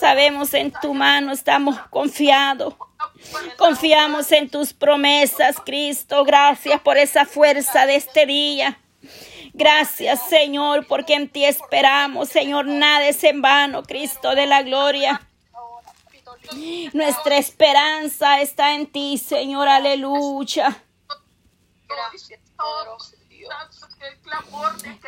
Sabemos 0.00 0.52
en 0.54 0.72
tu 0.72 0.94
mano, 0.94 1.32
estamos 1.32 1.78
confiados. 1.88 2.74
Confiamos 3.56 4.30
en 4.32 4.48
tus 4.48 4.72
promesas, 4.72 5.56
Cristo. 5.64 6.24
Gracias 6.24 6.80
por 6.80 6.96
esa 6.98 7.24
fuerza 7.24 7.86
de 7.86 7.96
este 7.96 8.26
día. 8.26 8.78
Gracias, 9.54 10.28
Señor, 10.28 10.86
porque 10.86 11.14
en 11.14 11.30
ti 11.30 11.44
esperamos, 11.44 12.28
Señor. 12.28 12.66
Nada 12.66 13.06
es 13.08 13.24
en 13.24 13.40
vano, 13.40 13.82
Cristo 13.82 14.34
de 14.34 14.46
la 14.46 14.62
gloria. 14.62 15.26
Nuestra 16.92 17.38
esperanza 17.38 18.40
está 18.40 18.74
en 18.74 18.86
ti, 18.86 19.18
Señor. 19.18 19.68
Aleluya. 19.68 20.82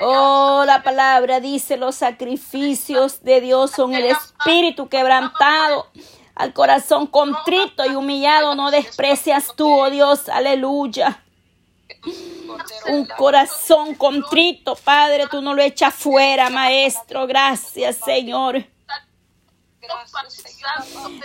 Oh, 0.00 0.64
la 0.66 0.82
palabra 0.82 1.40
dice, 1.40 1.76
los 1.76 1.96
sacrificios 1.96 3.22
de 3.22 3.40
Dios 3.40 3.70
son 3.72 3.94
el 3.94 4.06
espíritu 4.06 4.88
quebrantado. 4.88 5.86
Al 6.34 6.52
corazón 6.52 7.08
contrito 7.08 7.84
y 7.84 7.96
humillado 7.96 8.54
no 8.54 8.70
desprecias 8.70 9.54
tú, 9.56 9.68
oh 9.68 9.90
Dios, 9.90 10.28
aleluya. 10.28 11.22
Un 12.86 13.06
corazón 13.06 13.94
contrito, 13.94 14.76
Padre, 14.76 15.26
tú 15.28 15.42
no 15.42 15.54
lo 15.54 15.62
echas 15.62 15.94
fuera, 15.94 16.48
Maestro. 16.48 17.26
Gracias, 17.26 17.96
Señor. 17.96 18.64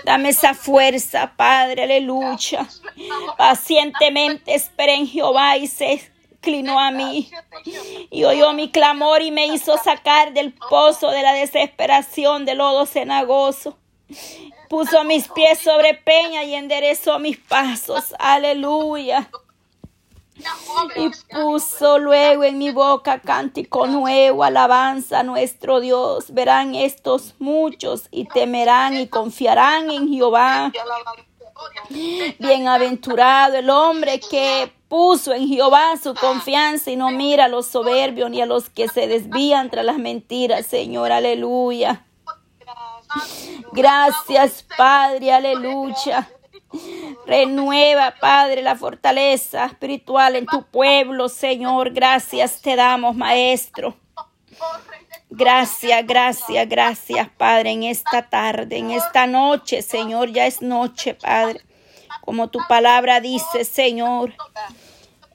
Dame 0.03 0.29
esa 0.29 0.53
fuerza, 0.53 1.33
Padre, 1.35 1.83
aleluya. 1.83 2.67
Pacientemente 3.37 4.55
esperé 4.55 4.95
en 4.95 5.07
Jehová 5.07 5.57
y 5.57 5.67
se 5.67 6.12
inclinó 6.43 6.77
a 6.77 6.91
mí 6.91 7.31
y 8.11 8.25
oyó 8.25 8.51
mi 8.51 8.69
clamor 8.69 9.21
y 9.21 9.31
me 9.31 9.47
hizo 9.47 9.77
sacar 9.77 10.33
del 10.33 10.53
pozo 10.53 11.09
de 11.09 11.21
la 11.21 11.33
desesperación 11.33 12.43
del 12.43 12.57
lodo 12.57 12.85
cenagoso. 12.85 13.77
Puso 14.69 15.05
mis 15.05 15.29
pies 15.29 15.59
sobre 15.59 15.93
peña 15.93 16.43
y 16.43 16.55
enderezó 16.55 17.17
mis 17.19 17.37
pasos. 17.37 18.13
Aleluya. 18.19 19.29
Y 20.95 21.11
puso 21.33 21.99
luego 21.99 22.43
en 22.43 22.57
mi 22.57 22.71
boca 22.71 23.21
cántico 23.21 23.87
nuevo, 23.87 24.43
alabanza 24.43 25.19
a 25.19 25.23
nuestro 25.23 25.79
Dios. 25.79 26.33
Verán 26.33 26.75
estos 26.75 27.35
muchos 27.39 28.09
y 28.11 28.25
temerán 28.25 28.97
y 28.97 29.07
confiarán 29.07 29.89
en 29.91 30.09
Jehová. 30.09 30.73
Bienaventurado 32.39 33.55
el 33.55 33.69
hombre 33.69 34.19
que 34.19 34.73
puso 34.93 35.33
en 35.33 35.47
Jehová 35.47 35.97
su 35.97 36.13
confianza 36.13 36.91
y 36.91 36.95
no 36.95 37.09
mira 37.09 37.45
a 37.45 37.47
los 37.47 37.65
soberbios 37.65 38.29
ni 38.29 38.43
a 38.43 38.45
los 38.45 38.69
que 38.69 38.87
se 38.87 39.07
desvían 39.07 39.71
tras 39.71 39.83
las 39.83 39.97
mentiras, 39.97 40.67
Señor, 40.67 41.11
aleluya. 41.11 42.05
Gracias, 43.71 44.63
Padre, 44.77 45.33
aleluya. 45.33 46.29
Renueva, 47.25 48.13
Padre, 48.21 48.61
la 48.61 48.75
fortaleza 48.75 49.65
espiritual 49.65 50.35
en 50.35 50.45
tu 50.45 50.61
pueblo, 50.61 51.27
Señor. 51.27 51.89
Gracias 51.89 52.61
te 52.61 52.75
damos, 52.75 53.15
Maestro. 53.15 53.95
Gracias, 55.31 56.05
gracias, 56.05 56.69
gracias, 56.69 57.29
Padre, 57.35 57.71
en 57.71 57.81
esta 57.81 58.29
tarde, 58.29 58.77
en 58.77 58.91
esta 58.91 59.25
noche, 59.25 59.81
Señor, 59.81 60.29
ya 60.31 60.45
es 60.45 60.61
noche, 60.61 61.15
Padre. 61.15 61.61
Como 62.21 62.49
tu 62.49 62.59
palabra 62.69 63.21
dice, 63.21 63.65
Señor. 63.65 64.35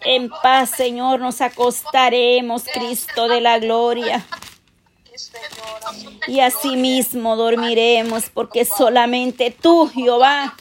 En 0.01 0.31
paz, 0.31 0.71
Señor, 0.71 1.21
nos 1.21 1.41
acostaremos, 1.41 2.65
Cristo 2.73 3.29
de 3.29 3.41
la 3.41 3.59
gloria. 3.59 4.25
Y 6.27 6.41
asimismo 6.41 7.37
dormiremos, 7.37 8.31
porque 8.31 8.65
solamente 8.65 9.51
tú, 9.51 9.91
Jehová, 9.93 10.55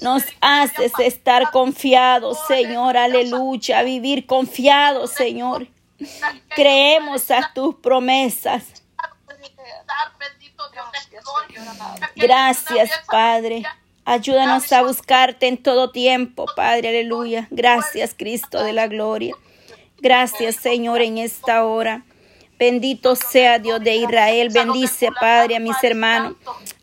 nos 0.00 0.22
haces 0.40 0.92
estar 0.98 1.50
confiados, 1.50 2.38
Señor, 2.46 2.96
aleluya, 2.96 3.82
vivir 3.82 4.26
confiados, 4.26 5.12
Señor. 5.12 5.68
Creemos 6.50 7.30
a 7.30 7.52
tus 7.54 7.76
promesas. 7.76 8.82
Gracias, 12.16 12.90
Padre. 13.06 13.64
Ayúdanos 14.06 14.70
a 14.72 14.82
buscarte 14.82 15.48
en 15.48 15.56
todo 15.56 15.90
tiempo, 15.90 16.44
Padre, 16.54 16.90
aleluya. 16.90 17.48
Gracias, 17.50 18.14
Cristo 18.14 18.62
de 18.62 18.74
la 18.74 18.86
gloria. 18.86 19.34
Gracias, 19.98 20.56
Señor, 20.56 21.00
en 21.00 21.16
esta 21.16 21.64
hora. 21.64 22.04
Bendito 22.58 23.16
sea 23.16 23.58
Dios 23.58 23.80
de 23.82 23.96
Israel. 23.96 24.48
Bendice, 24.52 25.10
Padre, 25.20 25.56
a 25.56 25.60
mis 25.60 25.76
hermanos, 25.82 26.34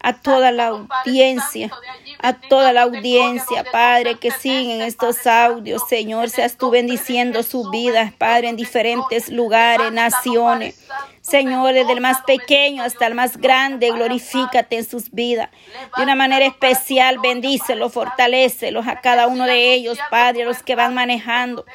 a 0.01 0.13
toda 0.13 0.51
la 0.51 0.67
audiencia, 0.67 1.71
a 2.19 2.33
toda 2.33 2.73
la 2.73 2.83
audiencia, 2.83 3.63
Padre, 3.71 4.15
que 4.19 4.31
siguen 4.31 4.81
estos 4.81 5.25
audios. 5.25 5.81
Señor, 5.87 6.29
seas 6.29 6.57
tú 6.57 6.71
bendiciendo 6.71 7.41
sus 7.43 7.71
vidas, 7.71 8.11
Padre, 8.13 8.49
en 8.49 8.57
diferentes 8.57 9.29
lugares, 9.29 9.93
naciones. 9.93 10.75
Señor, 11.21 11.73
desde 11.73 11.93
el 11.93 12.01
más 12.01 12.21
pequeño 12.23 12.83
hasta 12.83 13.07
el 13.07 13.15
más 13.15 13.37
grande, 13.37 13.91
glorifícate 13.91 14.77
en 14.77 14.85
sus 14.85 15.11
vidas. 15.11 15.49
De 15.95 16.03
una 16.03 16.15
manera 16.15 16.45
especial, 16.45 17.19
bendícelos, 17.19 17.93
fortalecelos 17.93 18.87
a 18.87 18.99
cada 18.99 19.27
uno 19.27 19.45
de 19.45 19.73
ellos, 19.73 19.97
Padre, 20.09 20.43
a 20.43 20.45
los 20.45 20.63
que 20.63 20.75
van 20.75 20.93
manejando 20.93 21.65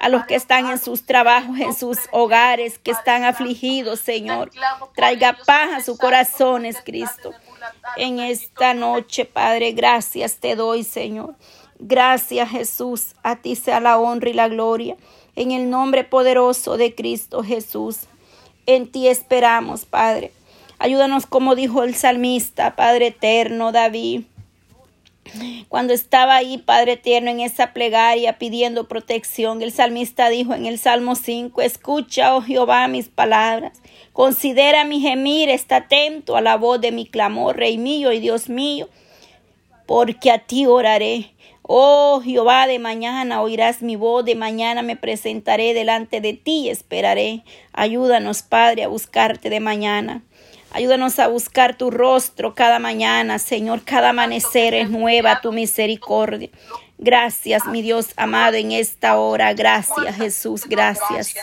a 0.00 0.08
los 0.08 0.24
que 0.26 0.34
están 0.34 0.68
en 0.68 0.78
sus 0.78 1.04
trabajos, 1.04 1.58
en 1.58 1.74
sus 1.74 1.98
hogares, 2.10 2.78
que 2.78 2.90
están 2.90 3.24
afligidos, 3.24 4.00
Señor. 4.00 4.50
Traiga 4.94 5.36
paz 5.46 5.70
a 5.72 5.80
sus 5.80 5.98
corazones, 5.98 6.78
Cristo. 6.84 7.32
En 7.96 8.18
esta 8.18 8.74
noche, 8.74 9.24
Padre, 9.24 9.72
gracias 9.72 10.36
te 10.36 10.56
doy, 10.56 10.84
Señor. 10.84 11.34
Gracias 11.78 12.48
Jesús, 12.50 13.14
a 13.24 13.36
ti 13.36 13.56
sea 13.56 13.80
la 13.80 13.98
honra 13.98 14.30
y 14.30 14.34
la 14.34 14.48
gloria. 14.48 14.96
En 15.34 15.50
el 15.50 15.68
nombre 15.70 16.04
poderoso 16.04 16.76
de 16.76 16.94
Cristo 16.94 17.42
Jesús. 17.42 18.06
En 18.66 18.90
ti 18.90 19.08
esperamos, 19.08 19.84
Padre. 19.84 20.32
Ayúdanos 20.78 21.26
como 21.26 21.54
dijo 21.54 21.82
el 21.82 21.94
salmista, 21.94 22.76
Padre 22.76 23.08
eterno, 23.08 23.72
David. 23.72 24.22
Cuando 25.68 25.92
estaba 25.92 26.34
ahí, 26.34 26.58
Padre 26.58 26.92
eterno, 26.92 27.30
en 27.30 27.40
esa 27.40 27.72
plegaria 27.72 28.38
pidiendo 28.38 28.88
protección, 28.88 29.62
el 29.62 29.72
salmista 29.72 30.28
dijo 30.28 30.54
en 30.54 30.66
el 30.66 30.78
Salmo 30.78 31.14
5, 31.14 31.62
escucha, 31.62 32.34
oh 32.34 32.42
Jehová, 32.42 32.88
mis 32.88 33.08
palabras, 33.08 33.80
considera 34.12 34.84
mi 34.84 35.00
gemir, 35.00 35.48
está 35.48 35.76
atento 35.76 36.36
a 36.36 36.40
la 36.40 36.56
voz 36.56 36.80
de 36.80 36.92
mi 36.92 37.06
clamor, 37.06 37.56
Rey 37.56 37.78
mío 37.78 38.12
y 38.12 38.20
Dios 38.20 38.48
mío, 38.48 38.88
porque 39.86 40.30
a 40.30 40.38
ti 40.38 40.66
oraré. 40.66 41.32
Oh 41.62 42.20
Jehová, 42.22 42.66
de 42.66 42.80
mañana 42.80 43.40
oirás 43.40 43.82
mi 43.82 43.94
voz, 43.94 44.24
de 44.24 44.34
mañana 44.34 44.82
me 44.82 44.96
presentaré 44.96 45.72
delante 45.74 46.20
de 46.20 46.34
ti 46.34 46.62
y 46.64 46.68
esperaré. 46.70 47.44
Ayúdanos, 47.72 48.42
Padre, 48.42 48.82
a 48.82 48.88
buscarte 48.88 49.48
de 49.48 49.60
mañana. 49.60 50.22
Ayúdanos 50.74 51.18
a 51.18 51.28
buscar 51.28 51.76
tu 51.76 51.90
rostro 51.90 52.54
cada 52.54 52.78
mañana, 52.78 53.38
Señor. 53.38 53.82
Cada 53.84 54.10
amanecer 54.10 54.72
es 54.72 54.88
nueva 54.88 55.40
tu 55.42 55.52
misericordia. 55.52 56.48
Gracias, 57.04 57.66
mi 57.66 57.82
Dios 57.82 58.10
amado, 58.16 58.56
en 58.56 58.70
esta 58.70 59.18
hora. 59.18 59.52
Gracias, 59.54 60.14
Jesús. 60.14 60.66
Gracias. 60.68 61.34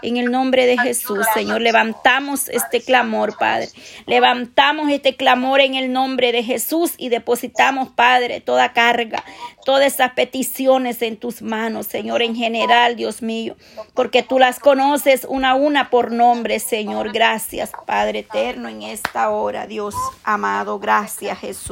En 0.00 0.16
el 0.16 0.30
nombre 0.30 0.64
de 0.64 0.78
Jesús, 0.78 1.26
Señor, 1.34 1.60
levantamos 1.60 2.48
este 2.48 2.80
clamor, 2.80 3.36
Padre. 3.36 3.68
Levantamos 4.06 4.90
este 4.90 5.16
clamor 5.16 5.60
en 5.60 5.74
el 5.74 5.92
nombre 5.92 6.30
de 6.30 6.44
Jesús 6.44 6.94
y 6.98 7.08
depositamos, 7.08 7.88
Padre, 7.88 8.40
toda 8.40 8.72
carga, 8.72 9.24
todas 9.64 9.92
esas 9.92 10.12
peticiones 10.12 11.02
en 11.02 11.16
tus 11.16 11.42
manos, 11.42 11.88
Señor, 11.88 12.22
en 12.22 12.36
general, 12.36 12.94
Dios 12.94 13.22
mío, 13.22 13.56
porque 13.94 14.22
tú 14.22 14.38
las 14.38 14.60
conoces 14.60 15.26
una 15.28 15.50
a 15.50 15.54
una 15.56 15.90
por 15.90 16.12
nombre, 16.12 16.60
Señor. 16.60 17.12
Gracias, 17.12 17.72
Padre 17.86 18.20
eterno, 18.20 18.68
en 18.68 18.82
esta 18.82 19.30
hora, 19.30 19.66
Dios 19.66 19.96
amado. 20.22 20.78
Gracias, 20.78 21.40
Jesús. 21.40 21.70